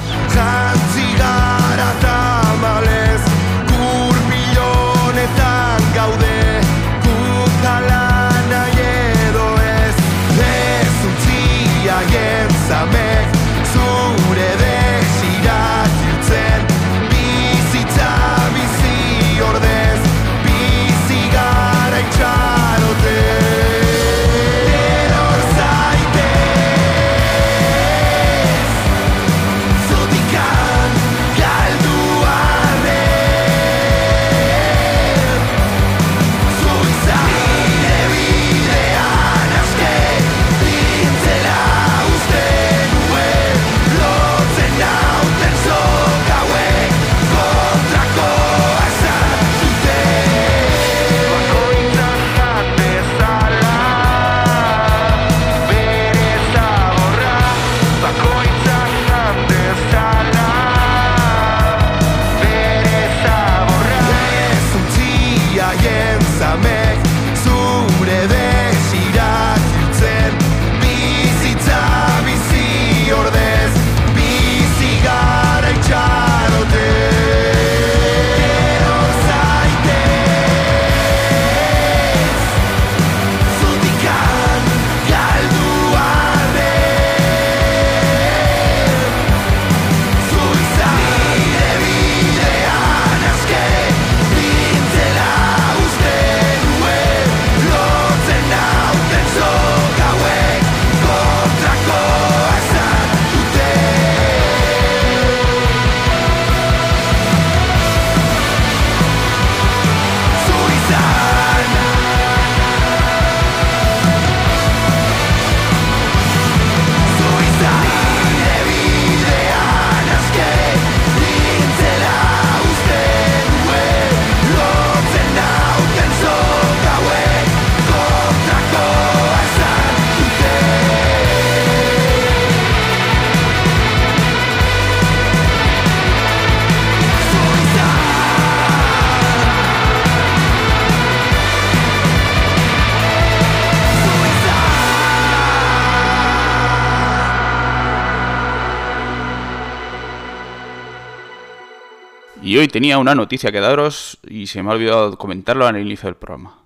Hoy 152.61 152.69
tenía 152.69 152.99
una 152.99 153.15
noticia 153.15 153.51
que 153.51 153.61
daros 153.61 154.19
y 154.29 154.47
se 154.47 154.63
me 154.63 154.71
ha 154.71 154.75
olvidado 154.75 155.17
comentarlo 155.17 155.67
al 155.67 155.81
inicio 155.81 156.09
del 156.09 156.17
programa. 156.17 156.59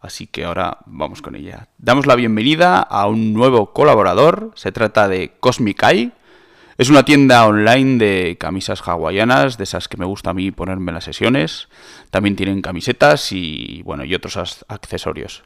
Así 0.00 0.26
que 0.26 0.44
ahora 0.44 0.78
vamos 0.86 1.22
con 1.22 1.34
ella. 1.34 1.68
Damos 1.78 2.06
la 2.06 2.14
bienvenida 2.14 2.80
a 2.80 3.06
un 3.06 3.32
nuevo 3.32 3.72
colaborador. 3.72 4.52
Se 4.54 4.72
trata 4.72 5.08
de 5.08 5.32
Cosmic 5.40 5.82
Eye. 5.82 6.12
Es 6.78 6.88
una 6.90 7.04
tienda 7.04 7.44
online 7.44 7.98
de 7.98 8.36
camisas 8.38 8.80
hawaianas, 8.86 9.58
de 9.58 9.64
esas 9.64 9.88
que 9.88 9.96
me 9.96 10.04
gusta 10.04 10.30
a 10.30 10.34
mí 10.34 10.52
ponerme 10.52 10.92
en 10.92 10.94
las 10.94 11.02
sesiones. 11.02 11.68
También 12.10 12.36
tienen 12.36 12.62
camisetas 12.62 13.32
y 13.32 13.82
bueno, 13.82 14.04
y 14.04 14.14
otros 14.14 14.64
accesorios. 14.68 15.42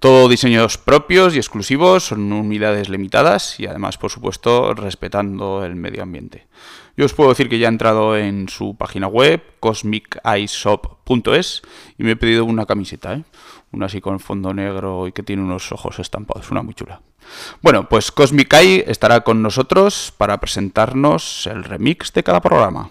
Todo 0.00 0.28
diseños 0.28 0.78
propios 0.78 1.36
y 1.36 1.38
exclusivos, 1.38 2.08
son 2.08 2.32
unidades 2.32 2.88
limitadas 2.88 3.60
y 3.60 3.66
además, 3.66 3.96
por 3.96 4.10
supuesto, 4.10 4.74
respetando 4.74 5.64
el 5.64 5.76
medio 5.76 6.02
ambiente. 6.02 6.48
Yo 6.96 7.06
os 7.06 7.14
puedo 7.14 7.30
decir 7.30 7.48
que 7.48 7.60
ya 7.60 7.68
he 7.68 7.70
entrado 7.70 8.16
en 8.16 8.48
su 8.48 8.76
página 8.76 9.06
web, 9.06 9.40
cosmiceyeshop.es, 9.60 11.62
y 11.96 12.02
me 12.02 12.10
he 12.10 12.16
pedido 12.16 12.44
una 12.44 12.66
camiseta, 12.66 13.14
¿eh? 13.14 13.22
Una 13.72 13.86
así 13.86 14.00
con 14.00 14.20
fondo 14.20 14.52
negro 14.52 15.06
y 15.06 15.12
que 15.12 15.22
tiene 15.22 15.42
unos 15.42 15.72
ojos 15.72 15.98
estampados, 15.98 16.50
una 16.50 16.62
muy 16.62 16.74
chula. 16.74 17.00
Bueno, 17.62 17.88
pues 17.88 18.12
Cosmic 18.12 18.52
Eye 18.52 18.84
estará 18.86 19.22
con 19.22 19.42
nosotros 19.42 20.12
para 20.16 20.38
presentarnos 20.38 21.46
el 21.46 21.64
remix 21.64 22.12
de 22.12 22.22
cada 22.22 22.40
programa. 22.40 22.90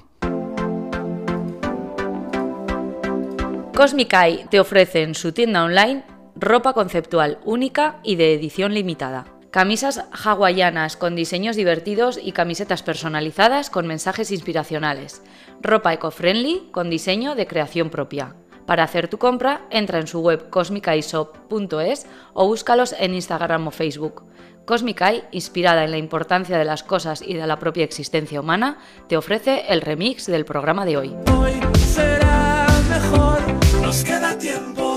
Cosmic 3.76 4.14
Eye 4.14 4.48
te 4.50 4.60
ofrece 4.60 5.04
en 5.04 5.16
su 5.16 5.32
tienda 5.32 5.64
online 5.64 6.04
ropa 6.36 6.74
conceptual 6.74 7.40
única 7.46 8.00
y 8.04 8.16
de 8.16 8.34
edición 8.34 8.74
limitada. 8.74 9.26
Camisas 9.52 10.06
hawaianas 10.12 10.96
con 10.96 11.16
diseños 11.16 11.56
divertidos 11.56 12.20
y 12.22 12.32
camisetas 12.32 12.84
personalizadas 12.84 13.70
con 13.70 13.86
mensajes 13.86 14.32
inspiracionales. 14.32 15.22
Ropa 15.62 15.94
eco-friendly 15.94 16.70
con 16.72 16.90
diseño 16.90 17.36
de 17.36 17.48
creación 17.48 17.90
propia. 17.90 18.36
Para 18.72 18.86
hacer 18.86 19.10
tu 19.10 19.18
compra, 19.18 19.64
entra 19.70 20.00
en 20.00 20.08
su 20.08 20.22
web 20.22 20.50
cosmicaishop.es 20.50 22.08
o 22.34 22.48
búscalos 22.48 22.96
en 22.98 23.14
Instagram 23.14 23.68
o 23.68 23.72
Facebook. 23.72 24.24
Cosmic 24.64 25.02
Eye, 25.02 25.24
inspirada 25.34 25.84
en 25.84 25.92
la 25.92 25.98
importancia 25.98 26.58
de 26.58 26.64
las 26.64 26.82
cosas 26.82 27.22
y 27.22 27.34
de 27.34 27.46
la 27.46 27.60
propia 27.60 27.84
existencia 27.84 28.40
humana, 28.40 28.78
te 29.10 29.18
ofrece 29.18 29.66
el 29.68 29.82
remix 29.82 30.26
del 30.26 30.46
programa 30.46 30.86
de 30.86 30.96
hoy. 30.96 31.14
Hoy 31.38 31.60
será 31.76 32.66
mejor, 32.90 33.42
nos 33.82 34.06
queda 34.06 34.38
tiempo. 34.38 34.91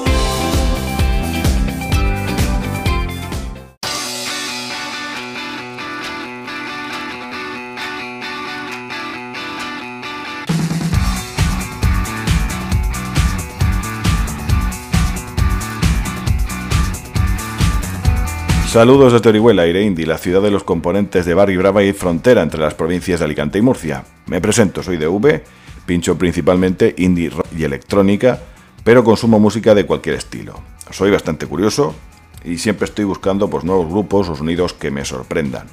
Saludos 18.75 19.13
desde 19.13 19.29
Orihuela, 19.29 19.63
Aire 19.63 19.85
Indi, 19.85 20.05
la 20.05 20.19
ciudad 20.19 20.43
de 20.43 20.51
los 20.51 20.65
componentes 20.65 21.25
de 21.25 21.33
Barry 21.35 21.57
Brava 21.57 21.85
y 21.85 21.93
frontera 21.93 22.43
entre 22.43 22.59
las 22.59 22.75
provincias 22.75 23.21
de 23.21 23.27
Alicante 23.27 23.61
y 23.61 23.63
Murcia. 23.63 24.05
Me 24.27 24.41
presento, 24.41 24.83
soy 24.83 24.97
de 24.97 25.07
V, 25.07 25.45
pincho 25.87 26.19
principalmente 26.19 26.93
indie 26.99 27.31
rock 27.31 27.47
y 27.57 27.63
electrónica, 27.63 28.41
pero 28.83 29.05
consumo 29.05 29.39
música 29.39 29.77
de 29.77 29.87
cualquier 29.87 30.17
estilo. 30.17 30.61
Soy 30.91 31.13
bastante 31.13 31.47
curioso 31.47 31.95
y 32.45 32.59
siempre 32.59 32.87
estoy 32.87 33.05
buscando 33.05 33.49
pues, 33.49 33.63
nuevos 33.63 33.89
grupos 33.89 34.29
o 34.29 34.35
sonidos 34.35 34.73
que 34.73 34.91
me 34.91 35.05
sorprendan. 35.05 35.69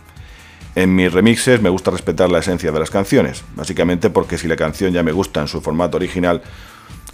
En 0.76 0.94
mis 0.94 1.12
remixes 1.12 1.60
me 1.60 1.70
gusta 1.70 1.90
respetar 1.90 2.30
la 2.30 2.38
esencia 2.38 2.72
de 2.72 2.80
las 2.80 2.92
canciones, 2.92 3.44
básicamente 3.56 4.12
porque 4.12 4.38
si 4.38 4.48
la 4.48 4.56
canción 4.56 4.94
ya 4.94 5.02
me 5.02 5.12
gusta 5.12 5.42
en 5.42 5.48
su 5.48 5.60
formato 5.60 5.98
original, 5.98 6.44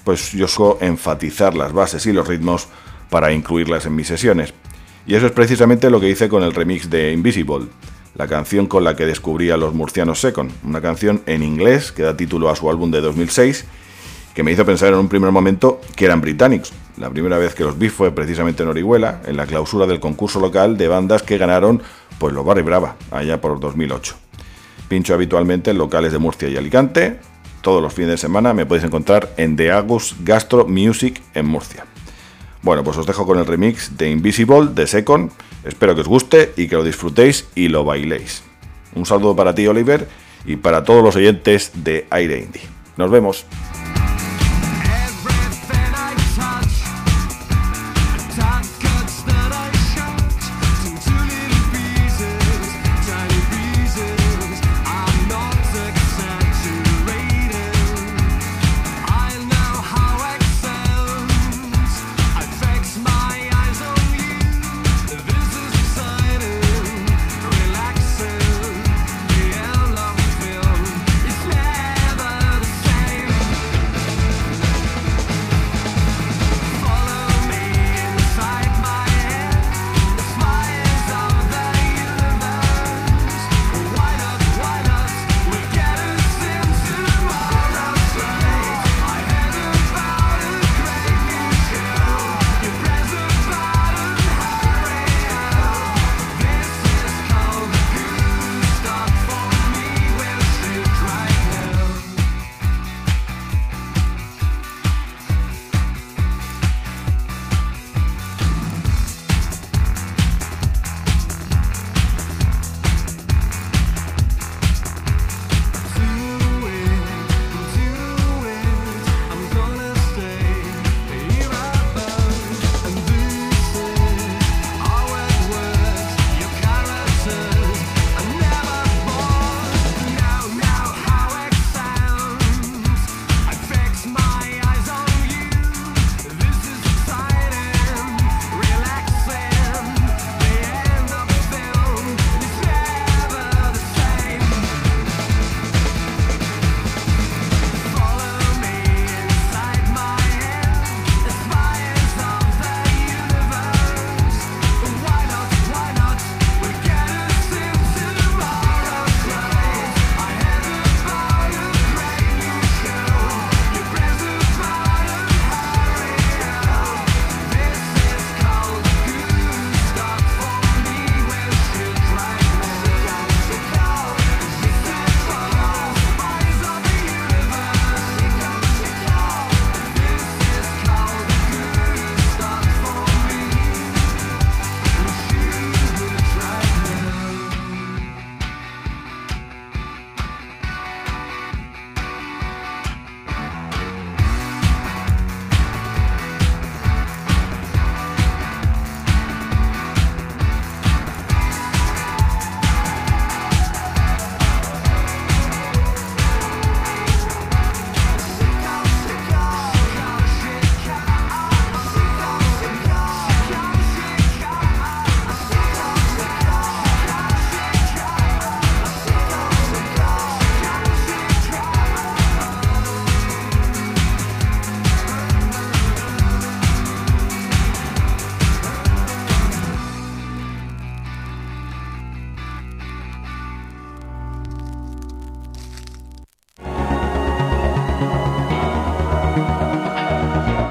pues 0.04 0.34
yo 0.34 0.50
suelo 0.50 0.80
enfatizar 0.82 1.56
las 1.56 1.72
bases 1.72 2.06
y 2.08 2.12
los 2.12 2.28
ritmos 2.28 2.68
para 3.10 3.32
incluirlas 3.32 3.86
en 3.86 3.96
mis 3.96 4.08
sesiones. 4.08 4.54
Y 5.08 5.16
eso 5.16 5.26
es 5.26 5.32
precisamente 5.32 5.90
lo 5.90 6.02
que 6.02 6.10
hice 6.10 6.28
con 6.28 6.44
el 6.44 6.54
remix 6.54 6.90
de 6.90 7.14
Invisible, 7.14 7.68
la 8.16 8.28
canción 8.28 8.68
con 8.68 8.84
la 8.84 8.96
que 8.98 9.06
descubrí 9.06 9.50
a 9.50 9.58
los 9.58 9.74
murcianos 9.74 10.20
Second, 10.20 10.52
una 10.66 10.82
canción 10.82 11.22
en 11.26 11.44
inglés 11.44 11.94
que 11.94 12.04
da 12.04 12.18
título 12.18 12.50
a 12.50 12.58
su 12.58 12.70
álbum 12.70 12.92
de 12.92 13.00
2006, 13.00 13.66
que 14.36 14.44
me 14.44 14.52
hizo 14.52 14.66
pensar 14.66 14.90
en 14.90 15.00
un 15.00 15.08
primer 15.08 15.32
momento 15.32 15.80
que 15.96 16.06
eran 16.06 16.20
británicos. 16.20 16.74
La 16.98 17.10
primera 17.10 17.38
vez 17.38 17.56
que 17.56 17.64
los 17.64 17.80
vi 17.80 17.88
fue 17.88 18.12
precisamente 18.12 18.64
en 18.64 18.70
Orihuela, 18.70 19.22
en 19.26 19.38
la 19.38 19.48
clausura 19.48 19.88
del 19.88 20.02
concurso 20.02 20.42
local 20.42 20.78
de 20.78 20.90
bandas 20.90 21.24
que 21.24 21.38
ganaron 21.38 21.82
pues 22.20 22.34
los 22.34 22.46
Barry 22.46 22.64
Brava, 22.64 22.98
allá 23.10 23.40
por 23.40 23.60
2008. 23.62 24.16
Pincho 24.90 25.14
habitualmente 25.14 25.72
en 25.72 25.78
locales 25.78 26.12
de 26.12 26.20
Murcia 26.20 26.50
y 26.50 26.58
Alicante. 26.58 27.20
Todos 27.62 27.82
los 27.82 27.94
fines 27.94 28.12
de 28.12 28.18
semana 28.18 28.54
me 28.54 28.66
podéis 28.66 28.86
encontrar 28.86 29.34
en 29.38 29.56
The 29.56 29.72
Agus 29.72 30.16
Gastro 30.24 30.68
Music 30.68 31.22
en 31.34 31.46
Murcia. 31.46 31.86
Bueno, 32.62 32.84
pues 32.84 32.98
os 32.98 33.06
dejo 33.06 33.26
con 33.26 33.38
el 33.40 33.46
remix 33.46 33.98
de 33.98 34.10
Invisible 34.10 34.68
de 34.74 34.88
Second. 34.88 35.32
Espero 35.64 35.96
que 35.96 36.02
os 36.02 36.08
guste 36.08 36.54
y 36.58 36.68
que 36.68 36.76
lo 36.76 36.84
disfrutéis 36.84 37.48
y 37.56 37.68
lo 37.68 37.84
bailéis. 37.84 38.44
Un 38.96 39.06
saludo 39.06 39.36
para 39.36 39.54
ti, 39.54 39.68
Oliver, 39.68 40.08
y 40.46 40.56
para 40.56 40.84
todos 40.84 41.04
los 41.04 41.16
oyentes 41.16 41.72
de 41.76 42.08
Aire 42.10 42.40
Indie. 42.40 42.64
Nos 42.98 43.12
vemos. 43.12 43.46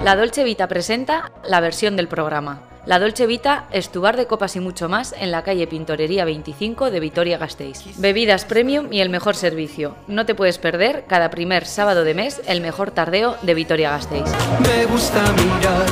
La 0.06 0.14
Dolce 0.14 0.44
Vita 0.44 0.68
presenta 0.68 1.32
la 1.48 1.58
versión 1.58 1.96
del 1.96 2.06
programa. 2.06 2.60
La 2.84 3.00
Dolce 3.00 3.26
Vita 3.26 3.64
es 3.72 3.88
tu 3.88 4.02
bar 4.02 4.16
de 4.16 4.28
copas 4.28 4.54
y 4.54 4.60
mucho 4.60 4.88
más 4.88 5.12
en 5.18 5.32
la 5.32 5.42
calle 5.42 5.66
Pintorería 5.66 6.24
25 6.24 6.92
de 6.92 7.00
Vitoria-Gasteiz. 7.00 7.98
Bebidas 7.98 8.44
premium 8.44 8.92
y 8.92 9.00
el 9.00 9.10
mejor 9.10 9.34
servicio. 9.34 9.96
No 10.06 10.24
te 10.24 10.36
puedes 10.36 10.58
perder 10.58 11.06
cada 11.08 11.30
primer 11.30 11.66
sábado 11.66 12.04
de 12.04 12.14
mes 12.14 12.40
el 12.46 12.60
mejor 12.60 12.92
tardeo 12.92 13.36
de 13.42 13.54
Vitoria-Gasteiz. 13.54 14.30
Me 14.60 14.86
gusta 14.86 15.20
mirar 15.32 15.86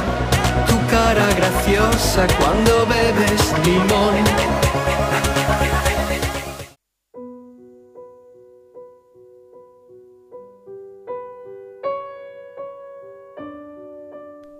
tu 0.68 0.78
cara 0.88 1.26
graciosa 1.34 2.28
cuando 2.38 2.86
bebes 2.86 3.66
limón. 3.66 4.14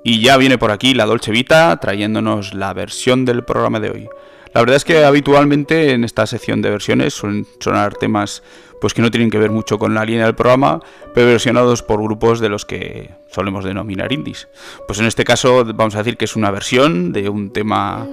Y 0.05 0.21
ya 0.21 0.37
viene 0.37 0.59
por 0.59 0.71
aquí 0.71 0.93
la 0.93 1.07
Dolce 1.07 1.33
Vita 1.33 1.77
trayéndonos 1.81 2.53
la 2.53 2.75
versión 2.75 3.25
del 3.25 3.43
programa 3.43 3.81
de 3.81 3.91
hoy. 3.91 4.09
La 4.53 4.61
verdad 4.61 4.77
es 4.77 4.85
que 4.85 5.03
habitualmente 5.03 5.93
en 5.93 6.05
esta 6.05 6.27
sección 6.27 6.61
de 6.61 6.71
versiones 6.71 7.15
suelen 7.15 7.47
sonar 7.59 7.95
temas 7.95 8.43
pues 8.83 8.93
que 8.93 9.01
no 9.01 9.11
tienen 9.11 9.31
que 9.31 9.39
ver 9.39 9.51
mucho 9.51 9.79
con 9.79 9.95
la 9.95 10.05
línea 10.05 10.27
del 10.27 10.35
programa, 10.35 10.81
pero 11.15 11.29
versionados 11.29 11.83
por 11.83 12.03
grupos 12.03 12.39
de 12.39 12.51
los 12.51 12.67
que 12.67 13.13
solemos 13.33 13.65
denominar 13.65 14.13
indies. 14.13 14.47
Pues 14.87 14.99
en 14.99 15.07
este 15.07 15.25
caso 15.25 15.65
vamos 15.65 15.95
a 15.95 15.99
decir 15.99 16.19
que 16.19 16.27
es 16.27 16.37
una 16.37 16.51
versión 16.51 17.13
de 17.13 17.31
un 17.31 17.51
tema 17.51 18.07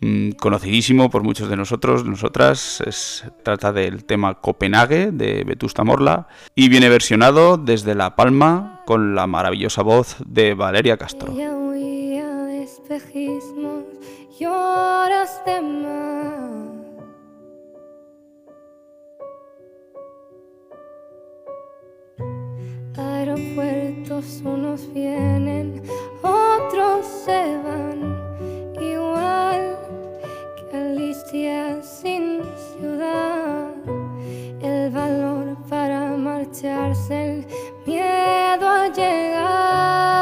mm, 0.00 0.30
conocidísimo 0.32 1.10
por 1.10 1.22
muchos 1.22 1.48
de 1.48 1.56
nosotros, 1.56 2.04
nosotras. 2.04 2.82
Trata 3.42 3.72
del 3.72 4.04
tema 4.04 4.40
Copenhague 4.40 5.10
de 5.12 5.44
Vetusta 5.44 5.84
Morla 5.84 6.28
y 6.54 6.68
viene 6.68 6.88
versionado 6.88 7.56
desde 7.56 7.94
La 7.94 8.16
Palma 8.16 8.82
con 8.86 9.14
la 9.14 9.26
maravillosa 9.26 9.82
voz 9.82 10.16
de 10.26 10.54
Valeria 10.54 10.96
Castro. 10.96 11.32
Aeropuertos 22.96 24.42
unos 24.44 24.92
vienen, 24.92 25.82
otros 26.22 27.06
se 27.24 27.58
van, 27.64 28.18
igual 28.80 29.78
Alicia 30.72 31.82
sin 31.82 32.42
ciudad. 32.54 33.74
El 34.62 34.90
valor 34.90 35.56
para 35.68 36.16
marcharse, 36.16 37.24
el 37.24 37.46
miedo 37.86 38.68
a 38.68 38.88
llegar. 38.88 40.20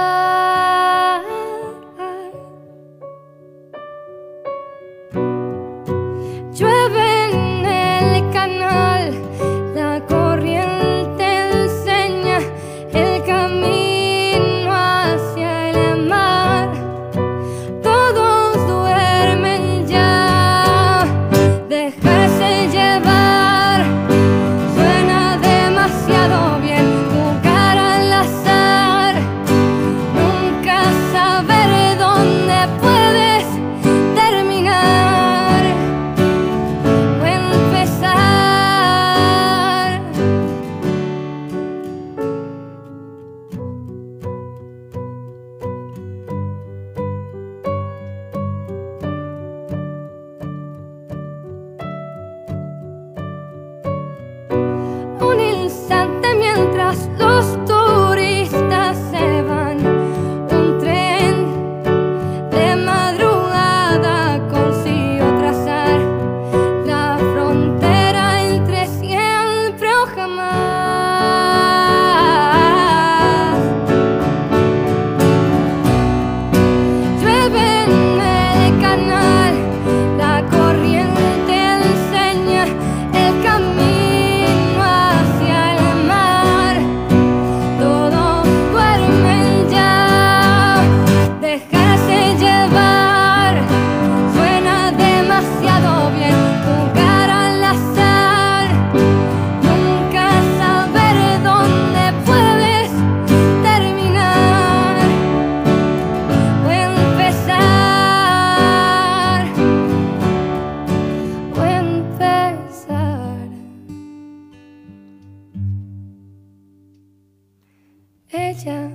Ella 118.60 118.90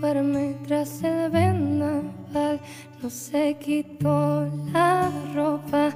duerme 0.00 0.56
tras 0.66 1.02
el 1.02 1.30
vendaval, 1.30 2.58
no 3.02 3.10
se 3.10 3.54
quitó 3.58 4.48
la 4.72 5.10
ropa, 5.34 5.90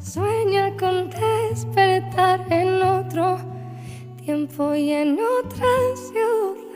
sueña 0.00 0.76
con 0.76 1.10
despertar 1.10 2.46
en 2.48 2.80
otro 2.80 3.38
tiempo 4.24 4.72
y 4.72 4.92
en 4.92 5.18
otra 5.18 5.66
ciudad. 5.96 6.67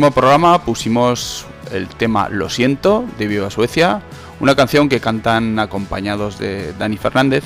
Último 0.00 0.14
programa 0.14 0.64
pusimos 0.64 1.44
el 1.72 1.86
tema 1.86 2.30
Lo 2.30 2.48
siento 2.48 3.04
de 3.18 3.26
Viva 3.26 3.50
Suecia, 3.50 4.00
una 4.40 4.56
canción 4.56 4.88
que 4.88 4.98
cantan 4.98 5.58
acompañados 5.58 6.38
de 6.38 6.72
Dani 6.72 6.96
Fernández. 6.96 7.44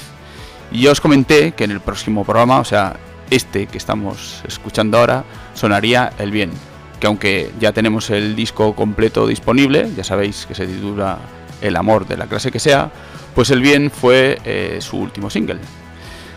Y 0.71 0.83
ya 0.83 0.93
os 0.93 1.01
comenté 1.01 1.51
que 1.51 1.65
en 1.65 1.73
el 1.73 1.81
próximo 1.81 2.25
programa, 2.25 2.61
o 2.61 2.65
sea, 2.65 2.97
este 3.29 3.67
que 3.67 3.77
estamos 3.77 4.41
escuchando 4.47 4.99
ahora, 4.99 5.25
sonaría 5.55 6.13
El 6.17 6.31
Bien, 6.31 6.53
que 7.01 7.09
aunque 7.09 7.51
ya 7.59 7.73
tenemos 7.73 8.09
el 8.11 8.37
disco 8.37 8.77
completo 8.77 9.27
disponible, 9.27 9.91
ya 9.97 10.05
sabéis 10.05 10.47
que 10.47 10.55
se 10.55 10.69
titula 10.69 11.19
El 11.61 11.75
amor 11.75 12.07
de 12.07 12.17
la 12.17 12.29
clase 12.29 12.53
que 12.53 12.61
sea, 12.61 12.89
pues 13.35 13.51
El 13.51 13.63
Bien 13.63 13.91
fue 13.91 14.39
eh, 14.45 14.79
su 14.81 14.99
último 14.99 15.29
single. 15.29 15.59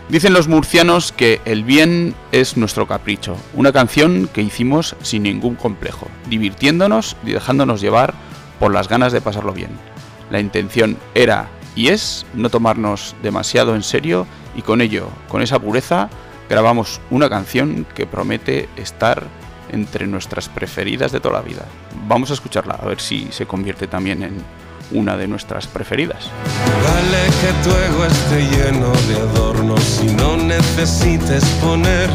Dicen 0.08 0.32
los 0.32 0.48
murcianos 0.48 1.12
que 1.12 1.42
El 1.44 1.64
Bien 1.64 2.14
es 2.32 2.56
nuestro 2.56 2.86
capricho, 2.86 3.36
una 3.52 3.72
canción 3.72 4.26
que 4.32 4.40
hicimos 4.40 4.96
sin 5.02 5.24
ningún 5.24 5.54
complejo, 5.54 6.08
divirtiéndonos 6.30 7.14
y 7.24 7.32
dejándonos 7.32 7.82
llevar 7.82 8.14
por 8.58 8.72
las 8.72 8.88
ganas 8.88 9.12
de 9.12 9.20
pasarlo 9.20 9.52
bien. 9.52 9.70
La 10.30 10.40
intención 10.40 10.96
era 11.14 11.50
y 11.76 11.88
es 11.88 12.24
no 12.32 12.48
tomarnos 12.48 13.16
demasiado 13.22 13.74
en 13.74 13.82
serio 13.82 14.26
y 14.56 14.62
con 14.62 14.80
ello, 14.80 15.10
con 15.28 15.42
esa 15.42 15.58
pureza, 15.58 16.08
grabamos 16.48 17.02
una 17.10 17.28
canción 17.28 17.86
que 17.94 18.06
promete 18.06 18.66
estar 18.76 19.24
entre 19.70 20.06
nuestras 20.06 20.48
preferidas 20.48 21.12
de 21.12 21.20
toda 21.20 21.40
la 21.40 21.46
vida. 21.46 21.66
Vamos 22.06 22.30
a 22.30 22.34
escucharla, 22.34 22.78
a 22.80 22.86
ver 22.86 22.98
si 22.98 23.28
se 23.30 23.44
convierte 23.44 23.86
también 23.86 24.22
en 24.22 24.38
una 24.90 25.16
de 25.16 25.28
nuestras 25.28 25.66
preferidas. 25.66 26.30
Vale 26.84 27.22
que 27.40 27.52
tu 27.62 27.76
ego 27.76 28.04
esté 28.04 28.42
lleno 28.56 28.92
de 29.08 29.16
adornos 29.16 30.00
y 30.02 30.06
no 30.14 30.36
necesites 30.36 31.44
poner 31.62 32.08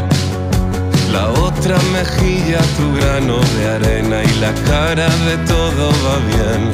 la 1.12 1.30
otra 1.30 1.78
mejilla, 1.92 2.58
tu 2.76 2.94
grano 2.96 3.38
de 3.56 3.68
arena 3.68 4.22
y 4.24 4.40
la 4.40 4.52
cara 4.68 5.08
de 5.08 5.36
todo 5.46 5.90
va 6.04 6.18
bien. 6.26 6.70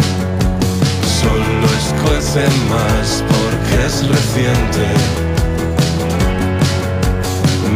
Solo 1.21 1.67
escuece 1.79 2.47
más 2.71 3.23
porque 3.29 3.87
es 3.87 4.09
reciente. 4.09 4.87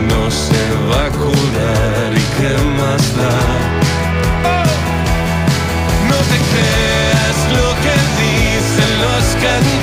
No 0.08 0.30
se 0.30 0.64
va 0.88 1.04
a 1.04 1.10
curar 1.10 2.12
y 2.16 2.24
qué 2.38 2.54
más 2.78 3.02
da. 3.16 3.34
No 6.08 6.16
te 6.16 6.38
dicen 6.38 6.93
los 9.44 9.73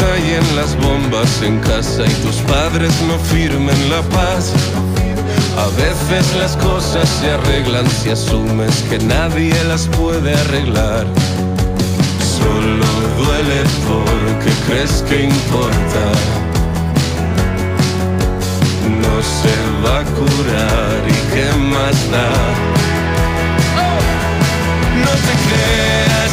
estallen 0.00 0.56
las 0.56 0.76
bombas 0.76 1.42
en 1.42 1.58
casa 1.60 2.04
y 2.06 2.12
tus 2.22 2.36
padres 2.36 2.92
no 3.06 3.18
firmen 3.18 3.90
la 3.90 4.02
paz. 4.02 4.52
A 5.58 5.66
veces 5.76 6.34
las 6.36 6.56
cosas 6.56 7.08
se 7.08 7.30
arreglan 7.30 7.86
si 7.90 8.10
asumes 8.10 8.82
que 8.88 8.98
nadie 8.98 9.52
las 9.64 9.86
puede 9.88 10.34
arreglar. 10.34 11.06
Solo 12.38 12.86
duele 13.18 13.60
porque 13.88 14.50
crees 14.66 15.04
que 15.08 15.24
importa. 15.24 16.04
No 19.02 19.14
se 19.38 19.54
va 19.84 20.00
a 20.00 20.04
curar 20.18 21.00
y 21.08 21.34
qué 21.34 21.46
más 21.74 21.96
da. 22.10 22.30
No 25.04 25.12
te 25.26 25.34
creas 25.46 26.29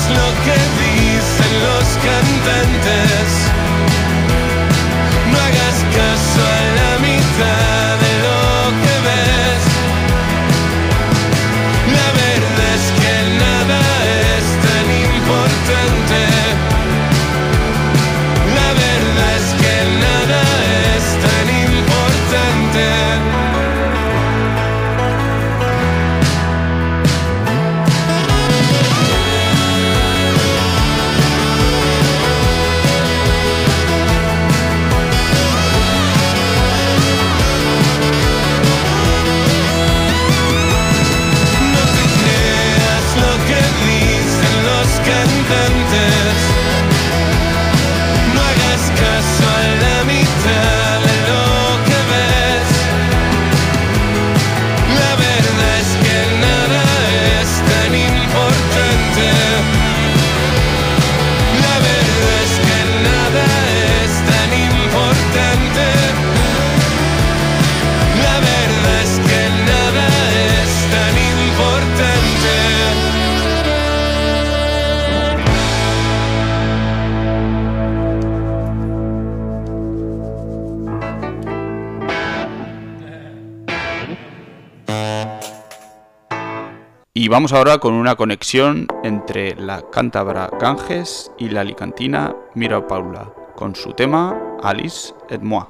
vamos 87.37 87.53
ahora 87.53 87.77
con 87.77 87.93
una 87.93 88.15
conexión 88.15 88.87
entre 89.03 89.53
la 89.55 89.83
cántabra 89.91 90.49
Ganges 90.59 91.31
y 91.37 91.49
la 91.49 91.61
alicantina 91.61 92.35
Mira 92.55 92.87
Paula, 92.87 93.31
con 93.55 93.75
su 93.75 93.93
tema 93.93 94.35
Alice 94.63 95.13
et 95.29 95.43
moi. 95.43 95.67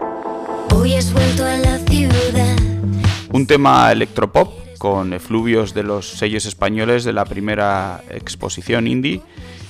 Hoy 0.74 0.93
has 0.93 1.11
vuelto 1.11 1.43
a 1.43 1.57
la 1.57 1.78
ciudad. 1.80 2.55
Un 3.34 3.45
tema 3.47 3.91
electropop 3.91 4.78
con 4.78 5.11
efluvios 5.11 5.74
de 5.74 5.84
los 5.84 6.07
sellos 6.07 6.45
españoles 6.45 7.03
de 7.03 7.11
la 7.11 7.26
primera 7.26 8.01
exposición 8.11 8.88
indie 8.88 9.22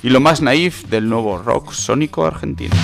y 0.04 0.10
lo 0.10 0.20
más 0.20 0.40
naif 0.40 0.86
del 0.90 1.10
nuevo 1.10 1.40
rock 1.40 1.72
sónico 1.72 2.28
argentino. 2.28 2.76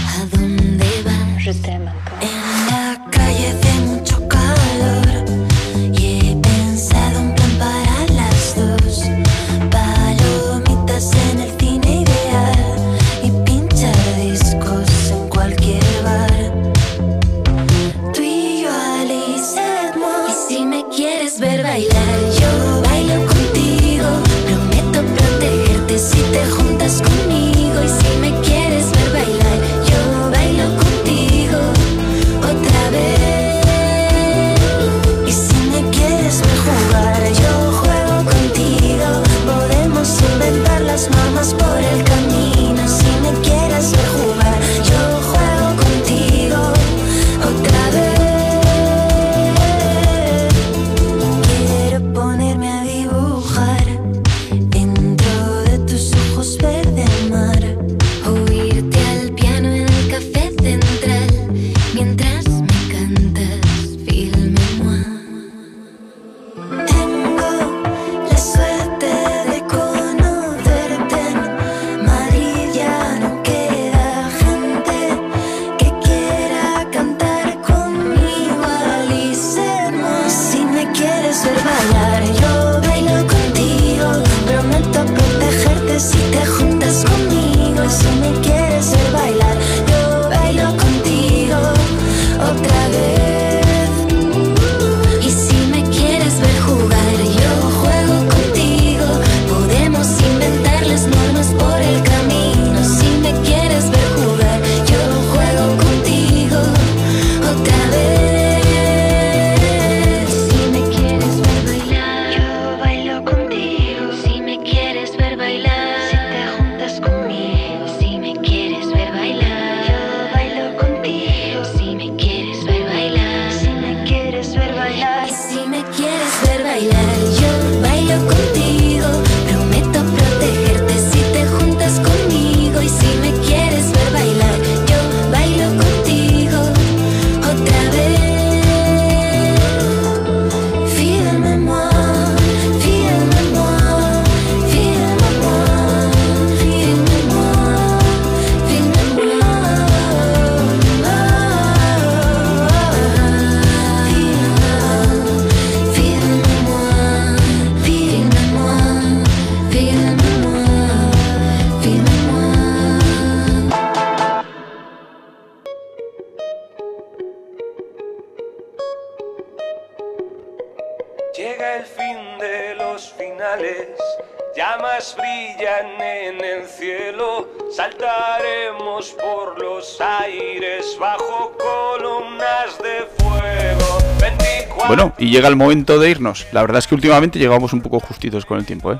Llega 185.33 185.47
el 185.47 185.55
momento 185.55 185.99
de 185.99 186.11
irnos. 186.11 186.45
La 186.51 186.61
verdad 186.61 186.77
es 186.77 186.87
que 186.87 186.93
últimamente 186.93 187.39
llegamos 187.39 187.73
un 187.73 187.81
poco 187.81 187.99
justitos 187.99 188.45
con 188.45 188.59
el 188.59 188.65
tiempo, 188.65 188.93
¿eh? 188.93 188.97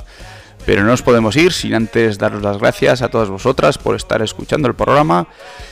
Pero 0.66 0.82
no 0.82 0.90
nos 0.90 1.02
podemos 1.02 1.36
ir 1.36 1.52
sin 1.52 1.76
antes 1.76 2.18
daros 2.18 2.42
las 2.42 2.58
gracias 2.58 3.02
a 3.02 3.10
todas 3.10 3.30
vosotras 3.30 3.78
por 3.78 3.96
estar 3.96 4.22
escuchando 4.22 4.68
el 4.68 4.74
programa. 4.74 5.28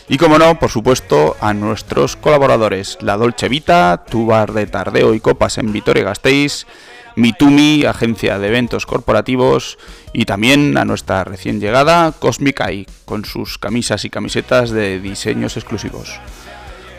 Y 0.07 0.17
como 0.17 0.37
no, 0.37 0.59
por 0.59 0.69
supuesto, 0.69 1.37
a 1.39 1.53
nuestros 1.53 2.15
colaboradores, 2.15 2.97
La 3.01 3.17
Dolce 3.17 3.47
Vita, 3.49 4.03
tu 4.07 4.27
bar 4.27 4.51
de 4.51 4.67
tardeo 4.67 5.13
y 5.13 5.19
copas 5.21 5.57
en 5.57 5.71
Vitoria 5.71 6.03
Gasteiz, 6.03 6.67
Mitumi, 7.15 7.85
agencia 7.85 8.37
de 8.37 8.49
eventos 8.49 8.85
corporativos, 8.85 9.77
y 10.13 10.25
también 10.25 10.77
a 10.77 10.85
nuestra 10.85 11.23
recién 11.23 11.59
llegada 11.59 12.11
Cosmic 12.11 12.59
Eye, 12.59 12.85
con 13.05 13.23
sus 13.25 13.57
camisas 13.57 14.03
y 14.05 14.09
camisetas 14.09 14.71
de 14.71 14.99
diseños 14.99 15.55
exclusivos. 15.55 16.19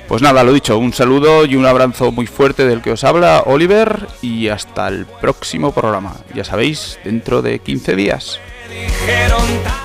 Pues 0.09 0.21
nada, 0.21 0.45
lo 0.45 0.53
dicho, 0.53 0.79
un 0.79 0.93
saludo 0.93 1.45
y 1.47 1.57
un 1.57 1.67
abrazo 1.67 2.13
muy 2.13 2.27
fuerte 2.27 2.67
del 2.67 2.83
que 2.83 2.93
os 2.93 3.05
habla 3.05 3.43
Oliver 3.47 4.09
y 4.21 4.49
hasta 4.49 4.89
el 4.89 5.07
próximo 5.07 5.73
programa. 5.73 6.17
Ya 6.35 6.45
sabéis, 6.45 6.99
dentro 7.05 7.41
de 7.41 7.61
15 7.61 7.97
días. 7.97 8.41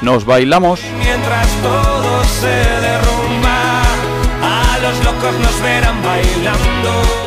Nos 0.02 0.26
bailamos. 0.26 0.82
Mientras 1.00 1.48
todo 1.62 2.24
se 2.24 2.48
derrumba, 2.48 3.82
a 4.42 4.80
los 4.82 5.06
locos 5.06 5.40
nos 5.40 5.62
verán 5.62 6.02
bailando. 6.04 7.27